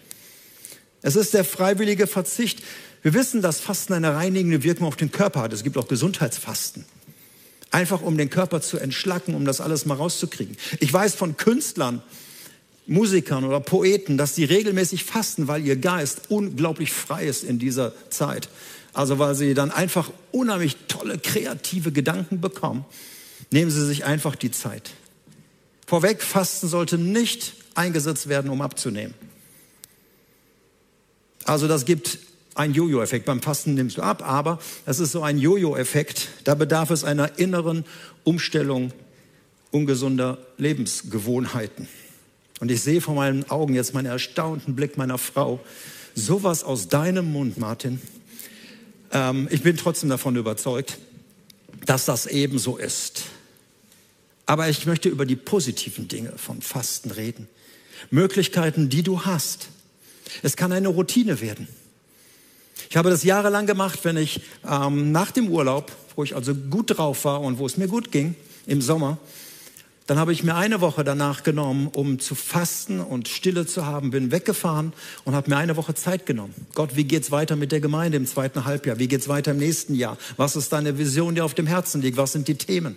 Es 1.01 1.15
ist 1.15 1.33
der 1.33 1.43
freiwillige 1.43 2.07
Verzicht. 2.07 2.63
Wir 3.01 3.13
wissen, 3.13 3.41
dass 3.41 3.59
Fasten 3.59 3.93
eine 3.93 4.15
reinigende 4.15 4.63
Wirkung 4.63 4.87
auf 4.87 4.95
den 4.95 5.11
Körper 5.11 5.41
hat. 5.41 5.53
Es 5.53 5.63
gibt 5.63 5.77
auch 5.77 5.87
Gesundheitsfasten. 5.87 6.85
Einfach 7.71 8.01
um 8.01 8.17
den 8.17 8.29
Körper 8.29 8.61
zu 8.61 8.77
entschlacken, 8.77 9.35
um 9.35 9.45
das 9.45 9.61
alles 9.61 9.85
mal 9.85 9.95
rauszukriegen. 9.95 10.57
Ich 10.79 10.91
weiß 10.91 11.15
von 11.15 11.37
Künstlern, 11.37 12.01
Musikern 12.87 13.43
oder 13.43 13.59
Poeten, 13.59 14.17
dass 14.17 14.35
sie 14.35 14.45
regelmäßig 14.45 15.03
fasten, 15.03 15.47
weil 15.47 15.65
ihr 15.65 15.75
Geist 15.75 16.23
unglaublich 16.29 16.91
frei 16.91 17.25
ist 17.25 17.43
in 17.43 17.59
dieser 17.59 17.93
Zeit. 18.09 18.49
Also 18.93 19.19
weil 19.19 19.35
sie 19.35 19.53
dann 19.53 19.71
einfach 19.71 20.09
unheimlich 20.31 20.77
tolle 20.87 21.19
kreative 21.19 21.91
Gedanken 21.91 22.41
bekommen. 22.41 22.85
Nehmen 23.51 23.69
Sie 23.69 23.85
sich 23.85 24.05
einfach 24.05 24.35
die 24.35 24.51
Zeit. 24.51 24.91
Vorweg, 25.87 26.21
Fasten 26.21 26.67
sollte 26.67 26.99
nicht 26.99 27.53
eingesetzt 27.73 28.29
werden, 28.29 28.51
um 28.51 28.61
abzunehmen. 28.61 29.15
Also 31.45 31.67
das 31.67 31.85
gibt 31.85 32.19
einen 32.53 32.75
Jojo-Effekt. 32.75 33.25
Beim 33.25 33.41
Fasten 33.41 33.73
nimmst 33.73 33.97
du 33.97 34.03
ab, 34.03 34.21
aber 34.23 34.59
es 34.85 34.99
ist 34.99 35.11
so 35.13 35.23
ein 35.23 35.39
Jojo-Effekt. 35.39 36.27
Da 36.43 36.53
bedarf 36.53 36.91
es 36.91 37.03
einer 37.03 37.39
inneren 37.39 37.85
Umstellung 38.23 38.91
ungesunder 39.71 40.37
Lebensgewohnheiten. 40.57 41.87
Und 42.59 42.69
ich 42.69 42.81
sehe 42.81 43.01
vor 43.01 43.15
meinen 43.15 43.49
Augen 43.49 43.73
jetzt 43.73 43.95
meinen 43.95 44.07
erstaunten 44.07 44.75
Blick 44.75 44.97
meiner 44.97 45.17
Frau. 45.17 45.59
Sowas 46.13 46.63
aus 46.63 46.87
deinem 46.87 47.31
Mund, 47.31 47.57
Martin. 47.57 47.95
Äh, 47.95 48.17
Ähm, 49.11 49.47
ich 49.51 49.63
bin 49.63 49.77
trotzdem 49.77 50.09
davon 50.09 50.35
überzeugt, 50.35 50.97
dass 51.85 52.05
das 52.05 52.25
ebenso 52.25 52.77
ist. 52.77 53.23
Aber 54.47 54.69
ich 54.69 54.85
möchte 54.85 55.09
über 55.09 55.25
die 55.25 55.35
positiven 55.35 56.07
Dinge 56.07 56.33
von 56.37 56.61
Fasten 56.61 57.11
reden. 57.11 57.47
Möglichkeiten, 58.09 58.89
die 58.89 59.03
du 59.03 59.25
hast. 59.25 59.69
Es 60.41 60.55
kann 60.55 60.71
eine 60.71 60.87
Routine 60.87 61.41
werden. 61.41 61.67
Ich 62.89 62.95
habe 62.95 63.09
das 63.09 63.23
jahrelang 63.23 63.67
gemacht, 63.67 63.99
wenn 64.03 64.17
ich 64.17 64.41
ähm, 64.67 65.11
nach 65.11 65.31
dem 65.31 65.49
Urlaub, 65.49 65.91
wo 66.15 66.23
ich 66.23 66.35
also 66.35 66.55
gut 66.55 66.97
drauf 66.97 67.25
war 67.25 67.41
und 67.41 67.59
wo 67.59 67.65
es 67.65 67.77
mir 67.77 67.87
gut 67.87 68.11
ging, 68.11 68.35
im 68.65 68.81
Sommer, 68.81 69.17
dann 70.05 70.17
habe 70.17 70.31
ich 70.31 70.41
mir 70.43 70.55
eine 70.55 70.79
Woche 70.79 71.03
danach 71.03 71.43
genommen, 71.43 71.87
um 71.87 72.19
zu 72.19 72.33
fasten 72.33 73.01
und 73.01 73.27
Stille 73.27 73.65
zu 73.65 73.85
haben, 73.85 74.11
bin 74.11 74.31
weggefahren 74.31 74.93
und 75.25 75.35
habe 75.35 75.49
mir 75.49 75.57
eine 75.57 75.75
Woche 75.75 75.95
Zeit 75.95 76.25
genommen. 76.25 76.53
Gott, 76.75 76.95
wie 76.95 77.03
geht's 77.03 77.29
weiter 77.31 77.57
mit 77.57 77.73
der 77.73 77.81
Gemeinde 77.81 78.15
im 78.15 78.25
zweiten 78.25 78.63
Halbjahr? 78.63 78.99
Wie 78.99 79.09
geht's 79.09 79.27
weiter 79.27 79.51
im 79.51 79.57
nächsten 79.57 79.95
Jahr? 79.95 80.17
Was 80.37 80.55
ist 80.55 80.71
deine 80.71 80.97
Vision, 80.97 81.35
die 81.35 81.41
auf 81.41 81.55
dem 81.55 81.67
Herzen 81.67 82.01
liegt? 82.01 82.15
Was 82.15 82.31
sind 82.31 82.47
die 82.47 82.55
Themen? 82.55 82.95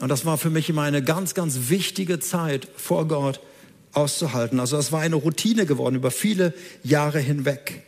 Und 0.00 0.08
das 0.08 0.24
war 0.24 0.38
für 0.38 0.50
mich 0.50 0.68
immer 0.68 0.82
eine 0.82 1.02
ganz, 1.02 1.34
ganz 1.34 1.68
wichtige 1.68 2.20
Zeit 2.20 2.68
vor 2.76 3.08
Gott 3.08 3.40
auszuhalten. 3.92 4.60
Also 4.60 4.76
das 4.76 4.92
war 4.92 5.00
eine 5.00 5.16
Routine 5.16 5.66
geworden 5.66 5.96
über 5.96 6.10
viele 6.10 6.54
Jahre 6.84 7.18
hinweg. 7.18 7.82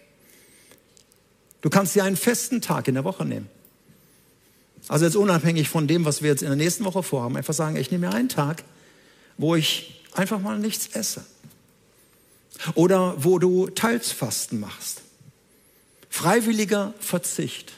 Du 1.61 1.71
kannst 1.71 1.95
dir 1.95 2.05
einen 2.05 2.17
festen 2.17 2.61
Tag 2.61 2.89
in 2.89 2.95
der 2.95 3.05
Woche 3.05 3.25
nehmen. 3.25 3.49
Also 4.89 5.05
jetzt 5.05 5.17
unabhängig 5.17 5.69
von 5.69 5.87
dem, 5.87 6.05
was 6.05 6.23
wir 6.23 6.31
jetzt 6.31 6.43
in 6.43 6.49
der 6.49 6.57
nächsten 6.57 6.85
Woche 6.85 7.03
vorhaben, 7.03 7.37
einfach 7.37 7.55
sagen, 7.55 7.77
ich 7.77 7.91
nehme 7.91 8.09
mir 8.09 8.15
einen 8.15 8.29
Tag, 8.29 8.65
wo 9.37 9.55
ich 9.55 10.03
einfach 10.15 10.41
mal 10.41 10.59
nichts 10.59 10.89
esse. 10.89 11.25
Oder 12.75 13.15
wo 13.23 13.39
du 13.39 13.69
Teilsfasten 13.69 14.59
machst. 14.59 15.03
Freiwilliger 16.09 16.93
Verzicht. 16.99 17.73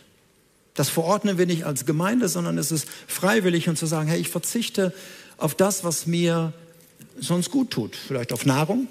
Das 0.74 0.88
verordnen 0.88 1.38
wir 1.38 1.46
nicht 1.46 1.64
als 1.64 1.84
Gemeinde, 1.84 2.28
sondern 2.28 2.56
es 2.58 2.72
ist 2.72 2.86
freiwillig 3.06 3.68
und 3.68 3.76
zu 3.76 3.86
sagen, 3.86 4.08
hey, 4.08 4.20
ich 4.20 4.28
verzichte 4.28 4.94
auf 5.36 5.54
das, 5.54 5.84
was 5.84 6.06
mir 6.06 6.52
sonst 7.18 7.50
gut 7.50 7.70
tut. 7.70 7.96
Vielleicht 7.96 8.32
auf 8.32 8.46
Nahrung. 8.46 8.88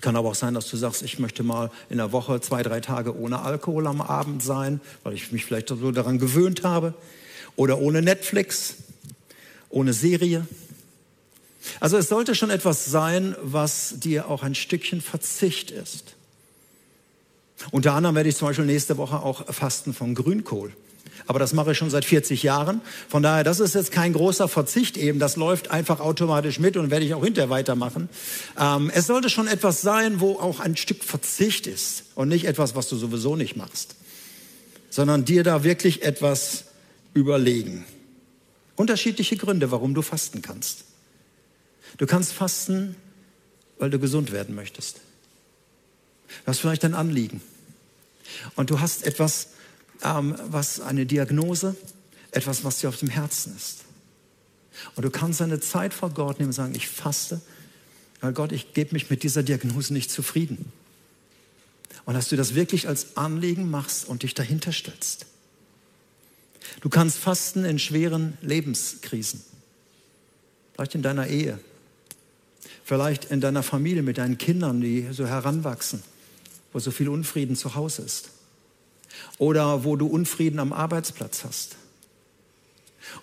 Kann 0.00 0.16
aber 0.16 0.30
auch 0.30 0.34
sein, 0.34 0.54
dass 0.54 0.68
du 0.68 0.76
sagst, 0.76 1.02
ich 1.02 1.20
möchte 1.20 1.44
mal 1.44 1.70
in 1.88 1.98
der 1.98 2.10
Woche 2.10 2.40
zwei, 2.40 2.64
drei 2.64 2.80
Tage 2.80 3.16
ohne 3.16 3.42
Alkohol 3.42 3.86
am 3.86 4.00
Abend 4.00 4.42
sein, 4.42 4.80
weil 5.04 5.14
ich 5.14 5.30
mich 5.30 5.44
vielleicht 5.44 5.68
so 5.68 5.92
daran 5.92 6.18
gewöhnt 6.18 6.64
habe. 6.64 6.94
Oder 7.54 7.78
ohne 7.78 8.02
Netflix, 8.02 8.74
ohne 9.68 9.92
Serie. 9.92 10.46
Also 11.78 11.96
es 11.96 12.08
sollte 12.08 12.34
schon 12.34 12.50
etwas 12.50 12.86
sein, 12.86 13.36
was 13.40 14.00
dir 14.00 14.28
auch 14.28 14.42
ein 14.42 14.56
Stückchen 14.56 15.00
Verzicht 15.00 15.70
ist. 15.70 16.16
Unter 17.70 17.94
anderem 17.94 18.14
werde 18.14 18.28
ich 18.28 18.36
zum 18.36 18.48
Beispiel 18.48 18.66
nächste 18.66 18.96
Woche 18.96 19.16
auch 19.16 19.46
fasten 19.52 19.94
von 19.94 20.14
Grünkohl. 20.14 20.72
Aber 21.26 21.38
das 21.38 21.52
mache 21.52 21.72
ich 21.72 21.78
schon 21.78 21.90
seit 21.90 22.04
40 22.04 22.42
Jahren. 22.42 22.80
Von 23.08 23.22
daher, 23.22 23.44
das 23.44 23.60
ist 23.60 23.74
jetzt 23.74 23.92
kein 23.92 24.12
großer 24.12 24.48
Verzicht 24.48 24.96
eben. 24.96 25.18
Das 25.18 25.36
läuft 25.36 25.70
einfach 25.70 26.00
automatisch 26.00 26.58
mit 26.58 26.76
und 26.76 26.90
werde 26.90 27.04
ich 27.04 27.14
auch 27.14 27.24
hinterher 27.24 27.50
weitermachen. 27.50 28.08
Ähm, 28.58 28.90
es 28.92 29.06
sollte 29.06 29.30
schon 29.30 29.46
etwas 29.46 29.82
sein, 29.82 30.20
wo 30.20 30.32
auch 30.32 30.60
ein 30.60 30.76
Stück 30.76 31.04
Verzicht 31.04 31.66
ist 31.66 32.04
und 32.14 32.28
nicht 32.28 32.46
etwas, 32.46 32.74
was 32.74 32.88
du 32.88 32.96
sowieso 32.96 33.36
nicht 33.36 33.56
machst, 33.56 33.94
sondern 34.90 35.24
dir 35.24 35.44
da 35.44 35.64
wirklich 35.64 36.02
etwas 36.02 36.64
überlegen. 37.14 37.84
Unterschiedliche 38.74 39.36
Gründe, 39.36 39.70
warum 39.70 39.94
du 39.94 40.02
fasten 40.02 40.42
kannst. 40.42 40.84
Du 41.98 42.06
kannst 42.06 42.32
fasten, 42.32 42.96
weil 43.78 43.90
du 43.90 43.98
gesund 43.98 44.32
werden 44.32 44.54
möchtest. 44.54 44.96
Du 46.44 46.46
hast 46.46 46.60
vielleicht 46.60 46.84
ein 46.84 46.94
Anliegen. 46.94 47.42
Und 48.56 48.70
du 48.70 48.80
hast 48.80 49.04
etwas, 49.04 49.48
ähm, 50.02 50.36
was 50.48 50.80
eine 50.80 51.06
Diagnose, 51.06 51.76
etwas, 52.30 52.64
was 52.64 52.78
dir 52.78 52.88
auf 52.88 52.98
dem 52.98 53.08
Herzen 53.08 53.54
ist. 53.56 53.84
Und 54.96 55.04
du 55.04 55.10
kannst 55.10 55.42
eine 55.42 55.60
Zeit 55.60 55.92
vor 55.94 56.10
Gott 56.10 56.38
nehmen 56.38 56.48
und 56.48 56.54
sagen, 56.54 56.74
ich 56.74 56.88
faste, 56.88 57.40
weil 58.20 58.32
Gott, 58.32 58.52
ich 58.52 58.72
gebe 58.74 58.92
mich 58.92 59.10
mit 59.10 59.22
dieser 59.22 59.42
Diagnose 59.42 59.92
nicht 59.92 60.10
zufrieden. 60.10 60.72
Und 62.04 62.14
dass 62.14 62.28
du 62.28 62.36
das 62.36 62.54
wirklich 62.54 62.88
als 62.88 63.16
Anliegen 63.16 63.70
machst 63.70 64.08
und 64.08 64.22
dich 64.22 64.34
dahinter 64.34 64.72
stellst. 64.72 65.26
Du 66.80 66.88
kannst 66.88 67.18
fasten 67.18 67.64
in 67.64 67.78
schweren 67.78 68.38
Lebenskrisen. 68.40 69.42
Vielleicht 70.74 70.94
in 70.94 71.02
deiner 71.02 71.26
Ehe. 71.26 71.58
Vielleicht 72.84 73.26
in 73.26 73.40
deiner 73.40 73.62
Familie 73.62 74.02
mit 74.02 74.18
deinen 74.18 74.38
Kindern, 74.38 74.80
die 74.80 75.08
so 75.12 75.26
heranwachsen 75.26 76.02
wo 76.72 76.78
so 76.78 76.90
viel 76.90 77.08
Unfrieden 77.08 77.56
zu 77.56 77.74
Hause 77.74 78.02
ist. 78.02 78.30
Oder 79.38 79.84
wo 79.84 79.96
du 79.96 80.06
Unfrieden 80.06 80.58
am 80.58 80.72
Arbeitsplatz 80.72 81.44
hast. 81.44 81.76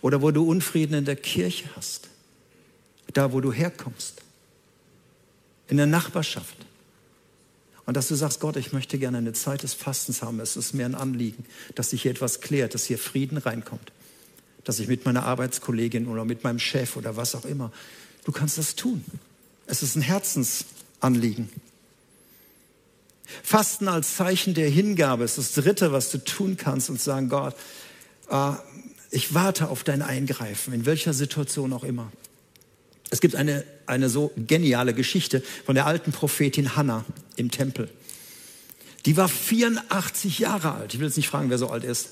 Oder 0.02 0.22
wo 0.22 0.32
du 0.32 0.48
Unfrieden 0.48 0.94
in 0.94 1.06
der 1.06 1.16
Kirche 1.16 1.70
hast. 1.76 2.10
Da, 3.14 3.34
wo 3.34 3.42
du 3.42 3.52
herkommst. 3.52 4.22
In 5.68 5.78
der 5.78 5.88
Nachbarschaft. 5.88 6.56
Und 7.86 7.98
dass 7.98 8.08
du 8.08 8.16
sagst, 8.16 8.40
Gott, 8.40 8.56
ich 8.56 8.72
möchte 8.72 9.00
gerne 9.00 9.18
eine 9.18 9.34
Zeit 9.34 9.64
des 9.64 9.74
Fastens 9.74 10.22
haben. 10.22 10.40
Es 10.40 10.56
ist 10.56 10.74
mir 10.74 10.86
ein 10.86 10.94
Anliegen, 10.94 11.44
dass 11.74 11.90
sich 11.90 12.04
hier 12.04 12.12
etwas 12.12 12.40
klärt, 12.40 12.76
dass 12.76 12.86
hier 12.86 13.00
Frieden 13.00 13.38
reinkommt. 13.38 13.92
Dass 14.64 14.80
ich 14.80 14.88
mit 14.88 15.06
meiner 15.06 15.24
Arbeitskollegin 15.24 16.08
oder 16.08 16.24
mit 16.24 16.44
meinem 16.44 16.60
Chef 16.60 16.98
oder 16.98 17.16
was 17.16 17.34
auch 17.34 17.46
immer, 17.46 17.72
du 18.26 18.32
kannst 18.32 18.60
das 18.60 18.76
tun. 18.76 19.04
Es 19.66 19.82
ist 19.82 19.96
ein 19.96 20.04
Herzensanliegen. 20.04 21.50
Fasten 23.44 23.88
als 23.88 24.16
Zeichen 24.16 24.54
der 24.54 24.70
Hingabe 24.70 25.24
ist 25.24 25.38
das 25.38 25.54
Dritte, 25.54 25.92
was 25.92 26.12
du 26.12 26.18
tun 26.18 26.58
kannst 26.58 26.90
und 26.90 27.00
sagen, 27.02 27.30
Gott, 27.30 27.56
äh, 28.30 28.52
ich 29.12 29.34
warte 29.34 29.70
auf 29.70 29.84
dein 29.84 30.02
Eingreifen, 30.02 30.74
in 30.74 30.86
welcher 30.86 31.14
Situation 31.14 31.74
auch 31.74 31.84
immer. 31.84 32.12
Es 33.10 33.22
gibt 33.22 33.36
eine, 33.36 33.64
eine 33.86 34.10
so 34.10 34.32
geniale 34.36 34.94
Geschichte 34.94 35.42
von 35.66 35.76
der 35.76 35.88
alten 35.88 36.12
Prophetin 36.12 36.76
Hannah 36.76 37.06
im 37.36 37.50
Tempel. 37.50 37.90
Die 39.06 39.18
war 39.18 39.30
84 39.30 40.40
Jahre 40.40 40.74
alt. 40.74 40.94
Ich 40.94 41.00
will 41.00 41.08
jetzt 41.08 41.18
nicht 41.18 41.30
fragen, 41.30 41.50
wer 41.50 41.58
so 41.58 41.70
alt 41.70 41.84
ist. 41.84 42.10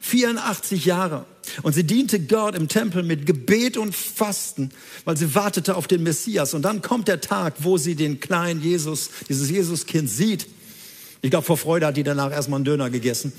84 0.00 0.84
Jahre. 0.84 1.26
Und 1.62 1.72
sie 1.72 1.84
diente 1.84 2.20
Gott 2.20 2.54
im 2.54 2.68
Tempel 2.68 3.02
mit 3.02 3.26
Gebet 3.26 3.76
und 3.76 3.94
Fasten, 3.94 4.70
weil 5.04 5.16
sie 5.16 5.34
wartete 5.34 5.76
auf 5.76 5.86
den 5.86 6.02
Messias. 6.02 6.54
Und 6.54 6.62
dann 6.62 6.82
kommt 6.82 7.08
der 7.08 7.20
Tag, 7.20 7.54
wo 7.60 7.78
sie 7.78 7.94
den 7.94 8.20
kleinen 8.20 8.62
Jesus, 8.62 9.10
dieses 9.28 9.50
Jesuskind 9.50 10.10
sieht. 10.10 10.46
Ich 11.22 11.30
glaube, 11.30 11.46
vor 11.46 11.56
Freude 11.56 11.86
hat 11.86 11.96
die 11.96 12.02
danach 12.02 12.30
erstmal 12.30 12.58
einen 12.58 12.64
Döner 12.64 12.90
gegessen. 12.90 13.32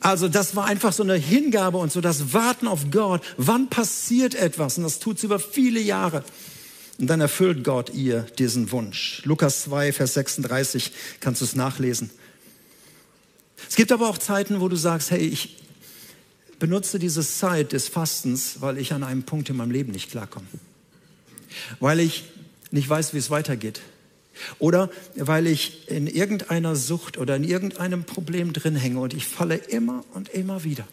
Also 0.00 0.28
das 0.28 0.54
war 0.54 0.66
einfach 0.66 0.92
so 0.92 1.02
eine 1.02 1.14
Hingabe 1.14 1.78
und 1.78 1.90
so 1.90 2.00
das 2.00 2.34
Warten 2.34 2.68
auf 2.68 2.90
Gott. 2.90 3.22
Wann 3.36 3.70
passiert 3.70 4.34
etwas? 4.34 4.76
Und 4.76 4.84
das 4.84 4.98
tut 4.98 5.18
sie 5.18 5.26
über 5.26 5.38
viele 5.38 5.80
Jahre. 5.80 6.24
Und 6.98 7.08
dann 7.08 7.20
erfüllt 7.20 7.64
Gott 7.64 7.90
ihr 7.94 8.26
diesen 8.38 8.70
Wunsch. 8.70 9.22
Lukas 9.24 9.62
2, 9.62 9.92
Vers 9.92 10.14
36 10.14 10.92
kannst 11.20 11.40
du 11.40 11.44
es 11.44 11.56
nachlesen. 11.56 12.10
Es 13.68 13.76
gibt 13.76 13.92
aber 13.92 14.08
auch 14.08 14.18
Zeiten, 14.18 14.60
wo 14.60 14.68
du 14.68 14.76
sagst, 14.76 15.10
hey, 15.10 15.20
ich 15.20 15.56
benutze 16.58 16.98
diese 16.98 17.26
Zeit 17.26 17.72
des 17.72 17.88
Fastens, 17.88 18.60
weil 18.60 18.78
ich 18.78 18.92
an 18.92 19.02
einem 19.02 19.24
Punkt 19.24 19.48
in 19.50 19.56
meinem 19.56 19.70
Leben 19.70 19.92
nicht 19.92 20.10
klarkomme. 20.10 20.46
Weil 21.80 22.00
ich 22.00 22.24
nicht 22.70 22.88
weiß, 22.88 23.14
wie 23.14 23.18
es 23.18 23.30
weitergeht. 23.30 23.80
Oder 24.58 24.90
weil 25.14 25.46
ich 25.46 25.88
in 25.88 26.06
irgendeiner 26.06 26.74
Sucht 26.74 27.18
oder 27.18 27.36
in 27.36 27.44
irgendeinem 27.44 28.04
Problem 28.04 28.52
drin 28.52 28.76
hänge 28.76 28.98
und 28.98 29.14
ich 29.14 29.26
falle 29.26 29.56
immer 29.56 30.04
und 30.12 30.28
immer 30.30 30.64
wieder. 30.64 30.86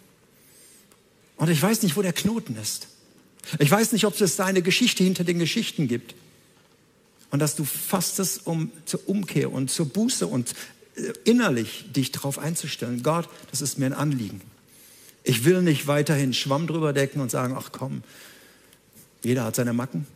Und 1.38 1.50
ich 1.50 1.62
weiß 1.62 1.82
nicht, 1.82 1.96
wo 1.96 2.02
der 2.04 2.14
Knoten 2.14 2.56
ist. 2.62 2.88
Ich 3.58 3.72
weiß 3.72 3.94
nicht, 3.94 4.06
ob 4.06 4.20
es 4.22 4.36
da 4.36 4.46
eine 4.46 4.62
Geschichte 4.62 5.04
hinter 5.04 5.24
den 5.24 5.40
Geschichten 5.40 5.88
gibt. 5.88 6.14
Und 7.32 7.40
dass 7.40 7.56
du 7.56 7.64
fastest 7.64 8.46
um 8.46 8.72
zur 8.86 9.08
Umkehr 9.08 9.52
und 9.52 9.72
zur 9.72 9.88
Buße 9.88 10.28
und 10.28 10.54
innerlich 11.24 11.86
dich 11.94 12.12
darauf 12.12 12.40
einzustellen, 12.40 13.04
Gott, 13.04 13.30
das 13.50 13.62
ist 13.62 13.78
mir 13.78 13.86
ein 13.86 13.94
Anliegen. 13.94 14.42
Ich 15.24 15.46
will 15.46 15.62
nicht 15.62 15.88
weiterhin 15.88 16.34
Schwamm 16.34 16.68
drüber 16.68 16.94
decken 16.94 17.22
und 17.22 17.32
sagen, 17.32 17.56
ach 17.58 17.72
komm, 17.72 18.04
jeder 19.24 19.44
hat 19.44 19.56
seine 19.56 19.74
Macken, 19.74 20.08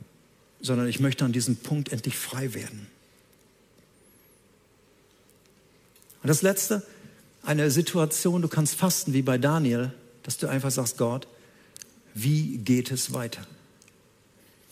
sondern 0.61 0.88
ich 0.88 0.99
möchte 0.99 1.25
an 1.25 1.31
diesem 1.31 1.57
Punkt 1.57 1.91
endlich 1.91 2.17
frei 2.17 2.53
werden. 2.53 2.88
Und 6.23 6.29
das 6.29 6.41
Letzte, 6.41 6.81
eine 7.43 7.69
Situation, 7.69 8.41
du 8.41 8.47
kannst 8.47 8.75
fasten 8.75 9.13
wie 9.13 9.21
bei 9.21 9.38
Daniel, 9.38 9.93
dass 10.23 10.38
du 10.38 10.47
einfach 10.47 10.71
sagst, 10.71 10.97
Gott, 10.97 11.27
wie 12.15 12.57
geht 12.57 12.89
es 12.89 13.13
weiter? 13.13 13.45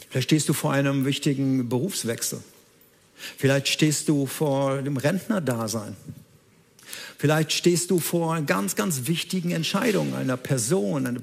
Vielleicht 0.09 0.29
stehst 0.29 0.49
du 0.49 0.53
vor 0.53 0.71
einem 0.73 1.05
wichtigen 1.05 1.69
Berufswechsel. 1.69 2.41
Vielleicht 3.37 3.67
stehst 3.67 4.09
du 4.09 4.25
vor 4.25 4.81
dem 4.81 4.97
Rentnerdasein. 4.97 5.95
Vielleicht 7.17 7.53
stehst 7.53 7.89
du 7.89 7.99
vor 7.99 8.41
ganz, 8.41 8.75
ganz 8.75 9.07
wichtigen 9.07 9.51
Entscheidungen 9.51 10.13
einer 10.13 10.35
Person, 10.35 11.07
einer, 11.07 11.21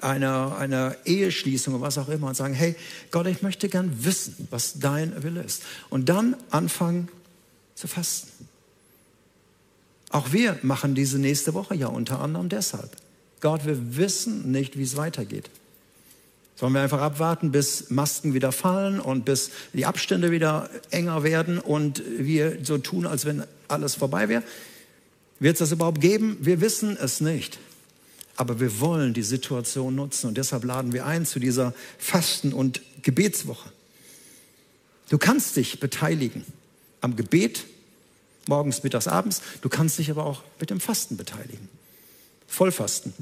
einer, 0.00 0.56
einer 0.56 0.96
Eheschließung 1.04 1.74
oder 1.74 1.82
was 1.82 1.98
auch 1.98 2.08
immer 2.08 2.28
und 2.28 2.34
sagen, 2.34 2.54
hey 2.54 2.74
Gott, 3.10 3.26
ich 3.26 3.42
möchte 3.42 3.68
gern 3.68 3.92
wissen, 4.02 4.48
was 4.50 4.78
dein 4.78 5.22
Wille 5.22 5.42
ist. 5.42 5.62
Und 5.90 6.08
dann 6.08 6.36
anfangen 6.50 7.08
zu 7.74 7.86
fasten. 7.86 8.48
Auch 10.08 10.32
wir 10.32 10.58
machen 10.62 10.94
diese 10.94 11.18
nächste 11.18 11.54
Woche 11.54 11.74
ja 11.74 11.88
unter 11.88 12.20
anderem 12.20 12.48
deshalb. 12.48 12.96
Gott, 13.40 13.66
wir 13.66 13.96
wissen 13.96 14.50
nicht, 14.52 14.78
wie 14.78 14.84
es 14.84 14.96
weitergeht. 14.96 15.50
Sollen 16.62 16.74
wir 16.74 16.80
einfach 16.82 17.00
abwarten, 17.00 17.50
bis 17.50 17.90
Masken 17.90 18.34
wieder 18.34 18.52
fallen 18.52 19.00
und 19.00 19.24
bis 19.24 19.50
die 19.72 19.84
Abstände 19.84 20.30
wieder 20.30 20.70
enger 20.92 21.24
werden 21.24 21.58
und 21.58 22.04
wir 22.06 22.58
so 22.62 22.78
tun, 22.78 23.04
als 23.04 23.24
wenn 23.24 23.42
alles 23.66 23.96
vorbei 23.96 24.28
wäre? 24.28 24.44
Wird 25.40 25.54
es 25.54 25.58
das 25.58 25.72
überhaupt 25.72 26.00
geben? 26.00 26.36
Wir 26.40 26.60
wissen 26.60 26.96
es 26.96 27.20
nicht. 27.20 27.58
Aber 28.36 28.60
wir 28.60 28.78
wollen 28.78 29.12
die 29.12 29.24
Situation 29.24 29.96
nutzen 29.96 30.28
und 30.28 30.38
deshalb 30.38 30.62
laden 30.62 30.92
wir 30.92 31.04
ein 31.04 31.26
zu 31.26 31.40
dieser 31.40 31.74
Fasten- 31.98 32.52
und 32.52 32.80
Gebetswoche. 33.02 33.68
Du 35.08 35.18
kannst 35.18 35.56
dich 35.56 35.80
beteiligen 35.80 36.44
am 37.00 37.16
Gebet, 37.16 37.64
morgens, 38.46 38.84
mittags, 38.84 39.08
abends. 39.08 39.42
Du 39.62 39.68
kannst 39.68 39.98
dich 39.98 40.12
aber 40.12 40.24
auch 40.24 40.44
mit 40.60 40.70
dem 40.70 40.78
Fasten 40.78 41.16
beteiligen. 41.16 41.68
Vollfasten. 42.46 43.12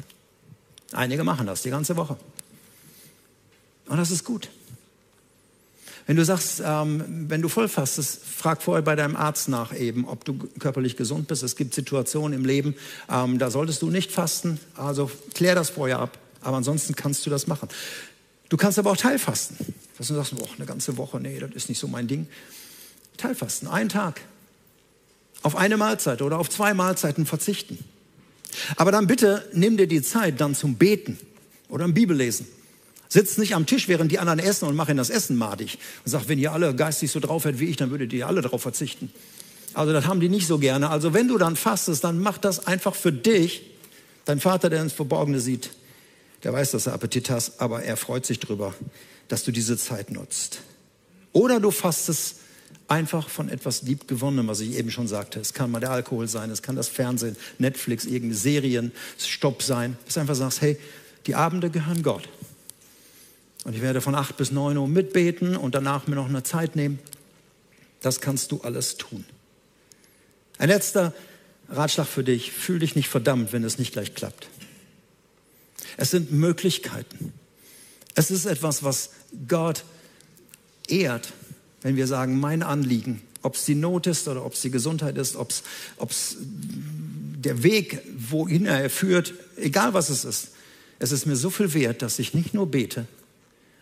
Einige 0.92 1.24
machen 1.24 1.46
das 1.46 1.62
die 1.62 1.70
ganze 1.70 1.96
Woche. 1.96 2.18
Und 3.90 3.96
das 3.96 4.12
ist 4.12 4.24
gut. 4.24 4.48
Wenn 6.07 6.14
du 6.14 6.24
sagst, 6.24 6.62
ähm, 6.64 7.26
wenn 7.29 7.42
du 7.42 7.48
vollfastest, 7.48 8.24
frag 8.24 8.62
vorher 8.62 8.83
bei 8.83 8.94
deinem 8.94 9.16
Arzt 9.16 9.48
nach 9.48 9.76
eben, 9.76 10.07
ob 10.07 10.24
du 10.24 10.38
körperlich 10.61 10.96
gesund 10.96 11.26
bist. 11.26 11.42
Es 11.42 11.57
gibt 11.57 11.74
Situationen 11.74 12.38
im 12.38 12.44
Leben, 12.44 12.76
ähm, 13.11 13.40
da 13.40 13.50
solltest 13.50 13.83
du 13.83 13.90
nicht 13.90 14.12
fasten. 14.12 14.61
Also 14.76 15.11
klär 15.35 15.57
das 15.57 15.70
vorher 15.70 15.98
ab. 15.98 16.18
Aber 16.40 16.57
ansonsten 16.57 16.94
kannst 16.94 17.26
du 17.26 17.31
das 17.31 17.48
machen. 17.48 17.68
Du 18.48 18.57
kannst 18.57 18.79
aber 18.79 18.92
auch 18.92 18.96
Teilfasten. 18.96 19.57
Dass 19.98 20.07
du 20.07 20.14
sagst, 20.14 20.35
oh, 20.40 20.48
eine 20.57 20.66
ganze 20.66 20.96
Woche, 20.96 21.18
nee, 21.18 21.40
das 21.40 21.50
ist 21.50 21.68
nicht 21.68 21.81
so 21.81 21.88
mein 21.88 22.07
Ding. 22.07 22.29
Teilfasten, 23.16 23.66
einen 23.66 23.88
Tag. 23.88 24.20
Auf 25.42 25.57
eine 25.57 25.76
Mahlzeit 25.76 26.22
oder 26.22 26.38
auf 26.38 26.48
zwei 26.48 26.74
Mahlzeiten 26.74 27.26
verzichten. 27.26 27.76
Aber 28.76 28.92
dann 28.92 29.09
bitte 29.09 29.48
nimm 29.53 29.76
dir 29.76 29.88
die 29.88 30.03
Zeit 30.03 30.40
dann 30.40 30.55
zum 30.55 30.76
Beten 30.76 31.18
oder 31.68 31.87
im 31.87 31.94
Bibellesen. 31.94 32.46
Sitzt 33.12 33.38
nicht 33.38 33.57
am 33.57 33.66
Tisch, 33.66 33.88
während 33.88 34.12
die 34.12 34.20
anderen 34.20 34.38
essen 34.38 34.68
und 34.68 34.77
mach 34.77 34.88
ihnen 34.88 34.96
das 34.96 35.11
Essen 35.11 35.37
madig. 35.37 35.79
Und 36.05 36.12
sagt, 36.12 36.29
wenn 36.29 36.38
ihr 36.38 36.53
alle 36.53 36.75
geistig 36.77 37.11
so 37.11 37.18
drauf 37.18 37.44
hättet 37.44 37.59
wie 37.59 37.66
ich, 37.66 37.77
dann 37.77 37.90
würdet 37.90 38.12
ihr 38.12 38.29
alle 38.29 38.40
darauf 38.40 38.62
verzichten. 38.62 39.12
Also 39.75 39.92
das 39.92 40.07
haben 40.07 40.20
die 40.20 40.29
nicht 40.29 40.46
so 40.46 40.59
gerne. 40.59 40.90
Also 40.90 41.12
wenn 41.12 41.27
du 41.27 41.37
dann 41.37 41.57
fastest, 41.57 42.05
dann 42.05 42.20
mach 42.20 42.38
das 42.38 42.66
einfach 42.68 42.94
für 42.94 43.12
dich. 43.12 43.62
Dein 44.25 44.38
Vater, 44.38 44.70
der 44.70 44.81
ins 44.81 44.92
Verborgene 44.92 45.40
sieht, 45.40 45.70
der 46.44 46.53
weiß, 46.53 46.70
dass 46.70 46.85
du 46.85 46.92
Appetit 46.92 47.31
hast, 47.31 47.61
aber 47.61 47.83
er 47.83 47.96
freut 47.96 48.25
sich 48.25 48.38
drüber, 48.38 48.75
dass 49.27 49.42
du 49.42 49.51
diese 49.51 49.77
Zeit 49.77 50.12
nutzt. 50.12 50.61
Oder 51.33 51.59
du 51.59 51.73
fastest 51.73 52.37
einfach 52.87 53.29
von 53.29 53.49
etwas 53.49 53.83
liebgewonnenem, 53.83 54.46
was 54.46 54.61
ich 54.61 54.77
eben 54.77 54.90
schon 54.92 55.09
sagte. 55.09 55.40
Es 55.40 55.53
kann 55.53 55.70
mal 55.70 55.81
der 55.81 55.90
Alkohol 55.90 56.29
sein, 56.29 56.51
es 56.51 56.62
kann 56.62 56.77
das 56.77 56.88
Fernsehen, 56.88 57.37
Netflix, 57.59 58.05
irgendeine 58.05 58.35
Serien, 58.35 58.92
Stopp 59.18 59.62
sein. 59.62 59.96
Dass 60.05 60.14
du 60.14 60.20
einfach 60.20 60.35
sagst, 60.37 60.61
hey, 60.61 60.77
die 61.27 61.35
Abende 61.35 61.70
gehören 61.70 62.03
Gott. 62.03 62.29
Und 63.64 63.75
ich 63.75 63.83
werde 63.83 64.01
von 64.01 64.14
acht 64.14 64.37
bis 64.37 64.53
neun 64.53 64.77
Uhr 64.77 64.88
mitbeten 64.88 65.57
und 65.57 65.75
danach 65.75 66.07
mir 66.07 66.16
noch 66.16 66.29
eine 66.29 66.42
Zeit 66.42 66.77
nehmen. 66.77 66.99
Das 68.01 68.20
kannst 68.20 68.53
du 68.53 68.61
alles 68.62 68.96
tun. 68.96 69.25
Ein 70.59 70.68
letzter 70.68 71.12
Ratschlag 71.68 72.07
für 72.07 72.25
dich. 72.25 72.53
Fühl 72.53 72.79
dich 72.79 72.96
nicht 72.96 73.09
verdammt, 73.09 73.53
wenn 73.53 73.64
es 73.64 73.79
nicht 73.79 73.92
gleich 73.92 74.14
klappt. 74.14 74.49
Es 75.96 76.11
sind 76.11 76.33
Möglichkeiten. 76.33 77.33
Es 78.14 78.31
ist 78.31 78.46
etwas, 78.46 78.83
was 78.83 79.11
Gott 79.46 79.85
ehrt, 80.88 81.33
wenn 81.83 81.96
wir 81.96 82.07
sagen, 82.07 82.40
mein 82.40 82.62
Anliegen, 82.62 83.23
ob 83.42 83.55
es 83.55 83.64
die 83.64 83.75
Not 83.75 84.07
ist 84.07 84.29
oder 84.29 84.44
ob 84.44 84.55
es 84.55 84.62
die 84.62 84.70
Gesundheit 84.70 85.16
ist, 85.16 85.37
ob 85.37 85.51
es 85.51 86.37
der 86.38 87.62
Weg, 87.62 88.03
wohin 88.16 88.66
er 88.66 88.90
führt, 88.90 89.33
egal 89.57 89.94
was 89.94 90.09
es 90.09 90.25
ist. 90.25 90.49
Es 90.99 91.12
ist 91.12 91.27
mir 91.27 91.37
so 91.37 91.49
viel 91.49 91.73
wert, 91.73 92.03
dass 92.03 92.18
ich 92.18 92.35
nicht 92.35 92.53
nur 92.53 92.70
bete, 92.70 93.07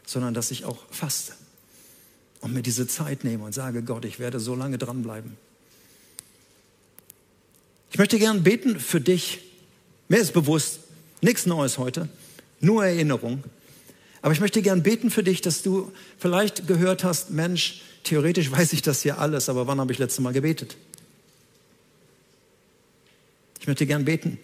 sondern 0.08 0.32
dass 0.32 0.50
ich 0.50 0.64
auch 0.64 0.78
faste 0.90 1.34
und 2.40 2.54
mir 2.54 2.62
diese 2.62 2.86
Zeit 2.86 3.24
nehme 3.24 3.44
und 3.44 3.52
sage, 3.52 3.82
Gott, 3.82 4.06
ich 4.06 4.18
werde 4.18 4.40
so 4.40 4.54
lange 4.54 4.78
dranbleiben. 4.78 5.36
Ich 7.90 7.98
möchte 7.98 8.18
gern 8.18 8.42
beten 8.42 8.80
für 8.80 9.02
dich. 9.02 9.40
Mir 10.08 10.18
ist 10.18 10.32
bewusst, 10.32 10.80
nichts 11.20 11.44
Neues 11.44 11.76
heute, 11.76 12.08
nur 12.58 12.86
Erinnerung. 12.86 13.44
Aber 14.22 14.32
ich 14.32 14.40
möchte 14.40 14.62
gern 14.62 14.82
beten 14.82 15.10
für 15.10 15.22
dich, 15.22 15.42
dass 15.42 15.60
du 15.60 15.92
vielleicht 16.18 16.66
gehört 16.66 17.04
hast, 17.04 17.30
Mensch, 17.30 17.82
theoretisch 18.02 18.50
weiß 18.50 18.72
ich 18.72 18.80
das 18.80 19.02
hier 19.02 19.18
alles, 19.18 19.50
aber 19.50 19.66
wann 19.66 19.78
habe 19.78 19.92
ich 19.92 19.98
letzte 19.98 20.22
Mal 20.22 20.32
gebetet? 20.32 20.78
Ich 23.60 23.66
möchte 23.66 23.84
gern 23.84 24.06
beten, 24.06 24.38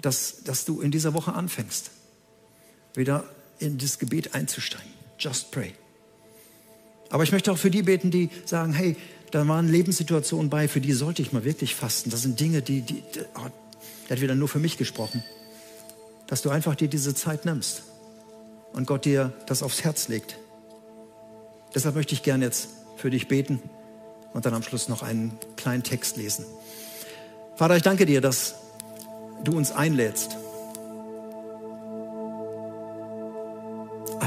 dass, 0.00 0.44
dass 0.44 0.64
du 0.64 0.80
in 0.80 0.90
dieser 0.90 1.12
Woche 1.12 1.34
anfängst, 1.34 1.90
wieder 2.94 3.28
in 3.58 3.78
das 3.78 3.98
Gebet 3.98 4.34
einzusteigen. 4.34 4.92
Just 5.18 5.50
pray. 5.50 5.74
Aber 7.10 7.22
ich 7.22 7.32
möchte 7.32 7.50
auch 7.50 7.58
für 7.58 7.70
die 7.70 7.82
beten, 7.82 8.10
die 8.10 8.30
sagen, 8.44 8.72
hey, 8.72 8.96
da 9.30 9.46
waren 9.46 9.68
Lebenssituationen 9.68 10.50
bei, 10.50 10.68
für 10.68 10.80
die 10.80 10.92
sollte 10.92 11.22
ich 11.22 11.32
mal 11.32 11.44
wirklich 11.44 11.74
fasten. 11.74 12.10
Das 12.10 12.22
sind 12.22 12.40
Dinge, 12.40 12.62
die, 12.62 12.82
die, 12.82 13.02
oh, 13.34 13.48
der 14.08 14.16
hat 14.16 14.22
wieder 14.22 14.34
nur 14.34 14.48
für 14.48 14.58
mich 14.58 14.78
gesprochen. 14.78 15.22
Dass 16.26 16.42
du 16.42 16.50
einfach 16.50 16.74
dir 16.74 16.88
diese 16.88 17.14
Zeit 17.14 17.44
nimmst 17.44 17.82
und 18.72 18.86
Gott 18.86 19.04
dir 19.04 19.32
das 19.46 19.62
aufs 19.62 19.84
Herz 19.84 20.08
legt. 20.08 20.38
Deshalb 21.74 21.94
möchte 21.94 22.14
ich 22.14 22.22
gerne 22.22 22.44
jetzt 22.44 22.68
für 22.96 23.10
dich 23.10 23.28
beten 23.28 23.60
und 24.32 24.46
dann 24.46 24.54
am 24.54 24.62
Schluss 24.62 24.88
noch 24.88 25.02
einen 25.02 25.38
kleinen 25.56 25.82
Text 25.82 26.16
lesen. 26.16 26.44
Vater, 27.56 27.76
ich 27.76 27.82
danke 27.82 28.06
dir, 28.06 28.20
dass 28.20 28.54
du 29.44 29.56
uns 29.56 29.72
einlädst 29.72 30.36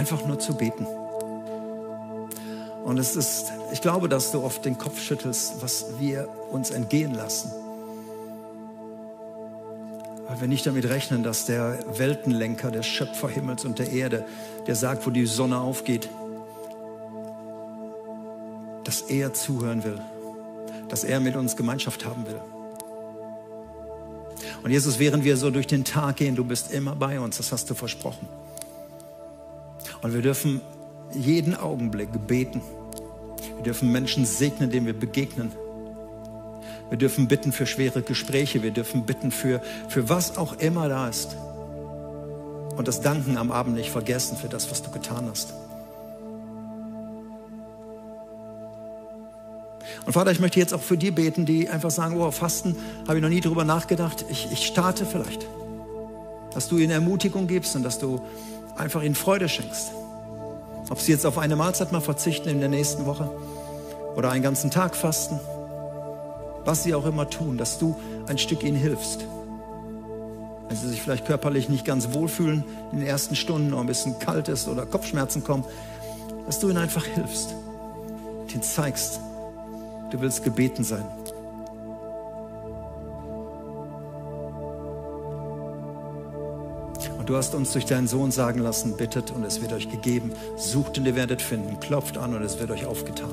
einfach 0.02 0.26
nur 0.26 0.40
zu 0.40 0.56
beten. 0.56 0.88
Und 2.84 2.98
es 2.98 3.16
ist, 3.16 3.52
ich 3.72 3.82
glaube, 3.82 4.10
dass 4.10 4.32
du 4.32 4.42
oft 4.42 4.66
den 4.66 4.76
Kopf 4.80 5.00
schüttelst, 5.00 5.62
was 5.62 6.00
wir 6.00 6.28
uns 6.50 6.72
entgehen 6.72 7.14
lassen. 7.14 7.52
Weil 10.28 10.42
wir 10.42 10.48
nicht 10.48 10.66
damit 10.66 10.90
rechnen, 10.90 11.22
dass 11.22 11.46
der 11.46 11.78
Weltenlenker, 12.00 12.72
der 12.72 12.82
Schöpfer 12.82 13.30
Himmels 13.30 13.64
und 13.64 13.78
der 13.78 13.92
Erde, 13.92 14.26
der 14.66 14.76
sagt, 14.76 15.06
wo 15.06 15.12
die 15.12 15.28
Sonne 15.28 15.60
aufgeht, 15.60 16.10
dass 18.84 19.02
er 19.02 19.36
zuhören 19.36 19.84
will, 19.84 20.02
dass 20.90 21.04
er 21.04 21.20
mit 21.20 21.36
uns 21.36 21.56
Gemeinschaft 21.56 22.06
haben 22.06 22.26
will. 22.26 22.42
Und 24.64 24.72
Jesus, 24.72 24.98
während 24.98 25.24
wir 25.24 25.38
so 25.38 25.52
durch 25.52 25.68
den 25.68 25.86
Tag 25.86 26.16
gehen, 26.16 26.36
du 26.36 26.44
bist 26.44 26.72
immer 26.72 26.96
bei 26.96 27.20
uns, 27.20 27.38
das 27.38 27.52
hast 27.52 27.70
du 27.70 27.76
versprochen. 27.76 28.28
Und 30.02 30.14
wir 30.14 30.22
dürfen 30.22 30.62
jeden 31.14 31.56
Augenblick 31.56 32.10
beten. 32.28 32.62
Wir 33.56 33.64
dürfen 33.64 33.92
Menschen 33.92 34.26
segnen, 34.26 34.70
denen 34.70 34.86
wir 34.86 34.94
begegnen. 34.94 35.52
Wir 36.90 36.98
dürfen 36.98 37.28
bitten 37.28 37.52
für 37.52 37.66
schwere 37.66 38.02
Gespräche. 38.02 38.64
Wir 38.64 38.72
dürfen 38.72 39.06
bitten 39.06 39.32
für, 39.32 39.62
für 39.88 40.10
was 40.10 40.38
auch 40.38 40.60
immer 40.60 40.90
da 40.90 41.08
ist. 41.08 41.36
Und 42.76 42.88
das 42.88 43.02
Danken 43.02 43.38
am 43.38 43.52
Abend 43.52 43.76
nicht 43.76 43.92
vergessen 43.92 44.38
für 44.38 44.50
das, 44.50 44.72
was 44.72 44.82
du 44.82 44.92
getan 44.92 45.28
hast. 45.30 45.54
Und 50.06 50.14
Vater, 50.14 50.32
ich 50.32 50.40
möchte 50.40 50.60
jetzt 50.60 50.74
auch 50.74 50.82
für 50.82 50.98
die 50.98 51.12
beten, 51.12 51.46
die 51.46 51.70
einfach 51.70 51.92
sagen, 51.92 52.20
oh, 52.20 52.32
Fasten, 52.32 52.76
habe 53.08 53.18
ich 53.18 53.22
noch 53.22 53.30
nie 53.30 53.42
drüber 53.42 53.64
nachgedacht. 53.64 54.26
Ich, 54.30 54.52
ich 54.52 54.66
starte 54.66 55.06
vielleicht. 55.06 55.46
Dass 56.54 56.68
du 56.68 56.78
ihnen 56.78 56.92
Ermutigung 56.92 57.48
gibst 57.48 57.76
und 57.76 57.84
dass 57.84 58.00
du 58.00 58.20
einfach 58.78 59.04
ihnen 59.04 59.16
Freude 59.16 59.50
schenkst. 59.50 59.92
Ob 60.90 61.00
sie 61.00 61.12
jetzt 61.12 61.26
auf 61.26 61.38
eine 61.38 61.56
Mahlzeit 61.56 61.92
mal 61.92 62.02
verzichten 62.02 62.50
in 62.50 62.60
der 62.60 62.70
nächsten 62.70 63.06
Woche 63.06 63.30
oder 64.16 64.32
einen 64.32 64.44
ganzen 64.44 64.72
Tag 64.72 64.96
fasten, 64.96 65.40
was 66.66 66.84
sie 66.84 66.94
auch 66.94 67.06
immer 67.06 67.30
tun, 67.30 67.58
dass 67.58 67.80
du 67.80 67.96
ein 68.28 68.38
Stück 68.38 68.64
ihnen 68.64 68.78
hilfst. 68.78 69.26
Wenn 70.68 70.78
sie 70.78 70.90
sich 70.90 71.02
vielleicht 71.02 71.26
körperlich 71.26 71.70
nicht 71.70 71.86
ganz 71.86 72.14
wohlfühlen 72.14 72.64
in 72.92 73.00
den 73.00 73.08
ersten 73.08 73.36
Stunden 73.36 73.74
oder 73.74 73.82
ein 73.82 73.88
bisschen 73.88 74.20
kalt 74.20 74.48
ist 74.48 74.68
oder 74.68 74.86
Kopfschmerzen 74.86 75.44
kommen, 75.44 75.66
dass 76.46 76.60
du 76.60 76.70
ihnen 76.70 76.78
einfach 76.78 77.06
hilfst, 77.06 77.56
ihnen 78.54 78.64
zeigst, 78.64 79.20
du 80.12 80.20
willst 80.22 80.44
gebeten 80.44 80.84
sein. 80.84 81.06
Du 87.26 87.36
hast 87.36 87.56
uns 87.56 87.74
durch 87.74 87.86
deinen 87.86 88.08
Sohn 88.08 88.32
sagen 88.32 88.60
lassen, 88.60 88.98
bittet 88.98 89.32
und 89.32 89.44
es 89.44 89.62
wird 89.62 89.74
euch 89.74 89.90
gegeben, 89.90 90.32
sucht 90.58 90.98
und 90.98 91.06
ihr 91.06 91.16
werdet 91.16 91.42
finden, 91.42 91.80
klopft 91.80 92.18
an 92.18 92.34
und 92.36 92.44
es 92.44 92.60
wird 92.60 92.72
euch 92.72 92.86
aufgetan. 92.86 93.32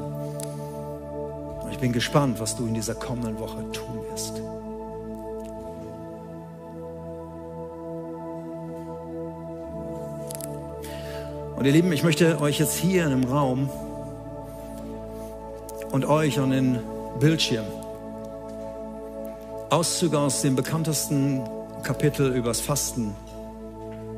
Und 1.63 1.71
ich 1.71 1.79
bin 1.79 1.93
gespannt, 1.93 2.41
was 2.41 2.57
du 2.57 2.67
in 2.67 2.75
dieser 2.75 2.95
kommenden 2.95 3.39
Woche 3.39 3.65
tun 3.73 4.01
wirst. 4.11 4.41
Und 11.57 11.65
ihr 11.65 11.73
Lieben, 11.73 11.93
ich 11.93 12.05
möchte 12.05 12.41
euch 12.41 12.59
jetzt 12.61 12.77
hier 12.77 13.07
in 13.07 13.13
einem 13.13 13.25
Raum 13.25 13.69
und 15.91 16.05
euch 16.05 16.39
an 16.39 16.51
den 16.51 16.79
Bildschirm 17.19 17.65
Auszüge 19.71 20.19
aus 20.19 20.41
dem 20.41 20.57
bekanntesten 20.57 21.43
Kapitel 21.83 22.35
übers 22.35 22.61
Fasten 22.61 23.15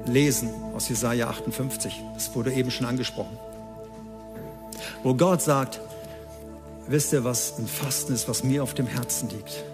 lesen, 0.06 0.50
aus 0.74 0.88
Jesaja 0.88 1.28
58. 1.28 2.02
Das 2.14 2.34
wurde 2.34 2.52
eben 2.52 2.70
schon 2.70 2.86
angesprochen. 2.86 3.38
Wo 5.02 5.14
Gott 5.14 5.42
sagt, 5.42 5.80
wisst 6.86 7.12
ihr, 7.12 7.24
was 7.24 7.58
ein 7.58 7.66
Fasten 7.66 8.12
ist, 8.12 8.28
was 8.28 8.42
mir 8.42 8.62
auf 8.62 8.74
dem 8.74 8.86
Herzen 8.86 9.30
liegt? 9.30 9.64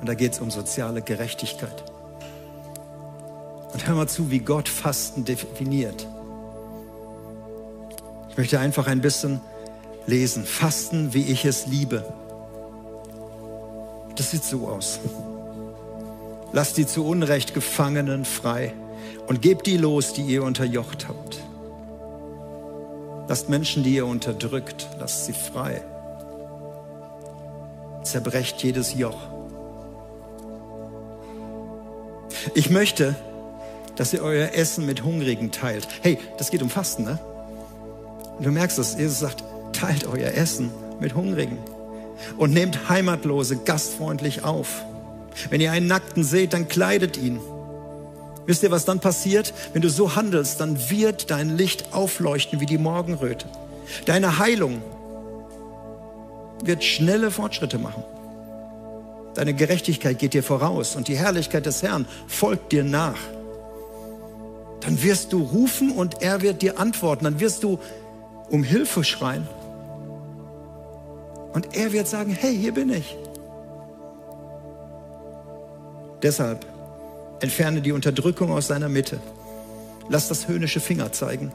Und 0.00 0.08
da 0.08 0.14
geht 0.14 0.32
es 0.32 0.40
um 0.40 0.50
soziale 0.50 1.02
Gerechtigkeit. 1.02 1.84
Und 3.72 3.86
hör 3.86 3.94
mal 3.94 4.08
zu, 4.08 4.30
wie 4.30 4.40
Gott 4.40 4.68
Fasten 4.68 5.24
definiert. 5.24 6.06
Ich 8.30 8.36
möchte 8.36 8.58
einfach 8.58 8.86
ein 8.86 9.00
bisschen 9.00 9.40
lesen. 10.06 10.44
Fasten, 10.44 11.12
wie 11.14 11.24
ich 11.24 11.44
es 11.44 11.66
liebe. 11.66 12.04
Das 14.16 14.30
sieht 14.30 14.44
so 14.44 14.68
aus. 14.68 15.00
Lasst 16.52 16.76
die 16.76 16.86
zu 16.86 17.06
Unrecht 17.06 17.54
Gefangenen 17.54 18.24
frei 18.24 18.74
und 19.30 19.40
gebt 19.42 19.68
die 19.68 19.76
los, 19.76 20.12
die 20.12 20.22
ihr 20.22 20.42
unterjocht 20.42 21.06
habt. 21.06 21.38
Lasst 23.28 23.48
Menschen, 23.48 23.84
die 23.84 23.94
ihr 23.94 24.04
unterdrückt, 24.04 24.88
lasst 24.98 25.26
sie 25.26 25.32
frei. 25.32 25.82
Zerbrecht 28.02 28.60
jedes 28.64 28.92
Joch. 28.94 29.20
Ich 32.54 32.70
möchte, 32.70 33.14
dass 33.94 34.12
ihr 34.12 34.24
euer 34.24 34.52
Essen 34.54 34.84
mit 34.84 35.04
Hungrigen 35.04 35.52
teilt. 35.52 35.86
Hey, 36.02 36.18
das 36.36 36.50
geht 36.50 36.60
um 36.62 36.68
Fasten, 36.68 37.04
ne? 37.04 37.20
Du 38.40 38.50
merkst 38.50 38.80
es, 38.80 38.96
Jesus 38.98 39.20
sagt, 39.20 39.44
teilt 39.72 40.08
euer 40.08 40.32
Essen 40.32 40.72
mit 40.98 41.14
Hungrigen 41.14 41.58
und 42.36 42.52
nehmt 42.52 42.88
Heimatlose 42.88 43.58
gastfreundlich 43.58 44.42
auf. 44.42 44.84
Wenn 45.50 45.60
ihr 45.60 45.70
einen 45.70 45.86
Nackten 45.86 46.24
seht, 46.24 46.52
dann 46.52 46.66
kleidet 46.66 47.16
ihn. 47.16 47.38
Wisst 48.46 48.62
ihr, 48.62 48.70
was 48.70 48.84
dann 48.84 49.00
passiert? 49.00 49.52
Wenn 49.72 49.82
du 49.82 49.88
so 49.88 50.16
handelst, 50.16 50.60
dann 50.60 50.90
wird 50.90 51.30
dein 51.30 51.56
Licht 51.56 51.92
aufleuchten 51.92 52.60
wie 52.60 52.66
die 52.66 52.78
Morgenröte. 52.78 53.46
Deine 54.06 54.38
Heilung 54.38 54.82
wird 56.64 56.84
schnelle 56.84 57.30
Fortschritte 57.30 57.78
machen. 57.78 58.02
Deine 59.34 59.54
Gerechtigkeit 59.54 60.18
geht 60.18 60.34
dir 60.34 60.42
voraus 60.42 60.96
und 60.96 61.08
die 61.08 61.16
Herrlichkeit 61.16 61.66
des 61.66 61.82
Herrn 61.82 62.06
folgt 62.26 62.72
dir 62.72 62.84
nach. 62.84 63.18
Dann 64.80 65.02
wirst 65.02 65.32
du 65.32 65.42
rufen 65.42 65.90
und 65.90 66.22
er 66.22 66.40
wird 66.42 66.62
dir 66.62 66.78
antworten. 66.78 67.24
Dann 67.24 67.40
wirst 67.40 67.62
du 67.62 67.78
um 68.48 68.62
Hilfe 68.62 69.04
schreien. 69.04 69.46
Und 71.52 71.76
er 71.76 71.92
wird 71.92 72.08
sagen, 72.08 72.36
hey, 72.38 72.56
hier 72.56 72.72
bin 72.72 72.90
ich. 72.90 73.16
Deshalb 76.22 76.66
entferne 77.40 77.80
die 77.80 77.92
Unterdrückung 77.92 78.52
aus 78.52 78.66
seiner 78.66 78.88
Mitte. 78.88 79.20
Lass 80.08 80.28
das 80.28 80.48
höhnische 80.48 80.80
Finger 80.80 81.12
zeigen 81.12 81.52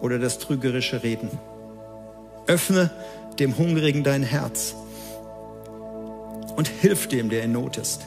oder 0.00 0.18
das 0.18 0.38
trügerische 0.38 1.02
Reden. 1.02 1.30
Öffne 2.46 2.90
dem 3.38 3.56
Hungrigen 3.56 4.02
dein 4.02 4.22
Herz 4.22 4.74
und 6.56 6.68
hilf 6.68 7.06
dem, 7.08 7.30
der 7.30 7.44
in 7.44 7.52
Not 7.52 7.76
ist. 7.76 8.02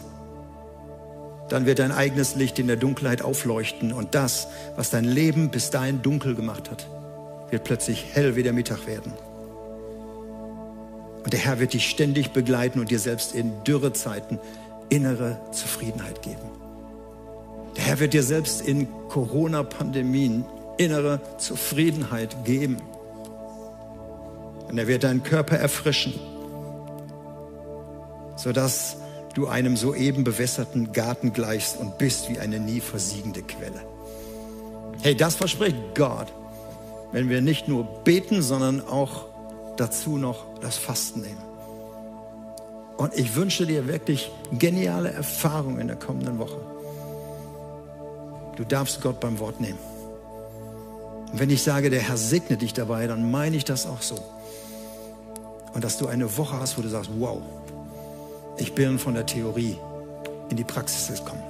Dann 1.50 1.66
wird 1.66 1.80
dein 1.80 1.92
eigenes 1.92 2.36
Licht 2.36 2.60
in 2.60 2.68
der 2.68 2.78
Dunkelheit 2.78 3.22
aufleuchten 3.22 3.94
und 3.94 4.16
das, 4.16 4.48
was 4.76 4.90
dein 4.90 5.06
Leben 5.06 5.50
bis 5.50 5.70
dahin 5.70 6.02
dunkel 6.02 6.36
gemacht 6.36 6.72
hat, 6.72 6.88
wird 7.50 7.64
plötzlich 7.64 8.06
hell 8.14 8.36
wie 8.36 8.44
der 8.44 8.54
Mittag 8.54 8.88
werden. 8.88 9.14
Und 11.24 11.32
der 11.32 11.40
Herr 11.40 11.60
wird 11.60 11.74
dich 11.74 11.90
ständig 11.90 12.32
begleiten 12.32 12.80
und 12.80 12.92
dir 12.92 13.00
selbst 13.00 13.34
in 13.34 13.64
Dürrezeiten 13.64 14.40
innere 14.90 15.40
Zufriedenheit 15.52 16.22
geben. 16.22 16.63
Der 17.76 17.84
Herr 17.84 18.00
wird 18.00 18.14
dir 18.14 18.24
selbst 18.24 18.62
in 18.62 18.88
Corona-Pandemien 19.10 20.46
innere 20.78 21.20
Zufriedenheit 21.38 22.46
geben. 22.46 22.78
Und 24.70 24.78
er 24.78 24.88
wird 24.88 25.04
deinen 25.04 25.24
Körper 25.24 25.58
erfrischen, 25.58 26.14
sodass 28.36 28.98
du 29.34 29.48
einem 29.48 29.78
soeben 29.78 30.24
bewässerten 30.24 30.92
Garten 30.92 31.34
gleichst 31.34 31.78
und 31.78 31.98
bist 31.98 32.30
wie 32.30 32.40
eine 32.40 32.60
nie 32.60 32.80
versiegende 32.80 33.42
Quelle. 33.42 33.82
Hey, 35.02 35.16
das 35.16 35.36
verspricht 35.36 35.78
Gott, 35.96 36.32
wenn 37.12 37.30
wir 37.30 37.42
nicht 37.42 37.68
nur 37.68 37.84
beten, 37.84 38.42
sondern 38.42 38.82
auch 38.82 39.26
dazu 39.78 40.18
noch 40.18 40.46
das 40.62 40.78
Fasten 40.78 41.22
nehmen. 41.22 41.44
Und 42.98 43.16
ich 43.16 43.36
wünsche 43.36 43.66
dir 43.66 43.88
wirklich 43.88 44.32
geniale 44.58 45.12
Erfahrungen 45.12 45.80
in 45.80 45.88
der 45.88 45.98
kommenden 45.98 46.38
Woche. 46.40 46.73
Du 48.56 48.64
darfst 48.64 49.02
Gott 49.02 49.20
beim 49.20 49.40
Wort 49.40 49.60
nehmen. 49.60 49.80
Und 51.32 51.40
wenn 51.40 51.50
ich 51.50 51.64
sage, 51.64 51.90
der 51.90 52.02
Herr 52.02 52.18
segne 52.18 52.58
dich 52.58 52.74
dabei, 52.74 53.08
dann 53.08 53.32
meine 53.32 53.56
ich 53.56 53.66
das 53.66 53.88
auch 53.88 54.02
so. 54.02 54.20
Und 55.74 55.84
dass 55.84 55.98
du 55.98 56.08
eine 56.08 56.38
Woche 56.38 56.60
hast, 56.60 56.78
wo 56.78 56.82
du 56.84 56.90
sagst, 56.90 57.10
wow, 57.18 57.42
ich 58.58 58.76
bin 58.76 59.00
von 59.00 59.16
der 59.16 59.26
Theorie 59.26 59.78
in 60.50 60.58
die 60.58 60.64
Praxis 60.64 61.18
gekommen. 61.18 61.42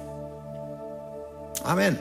Amen. 1.62 1.98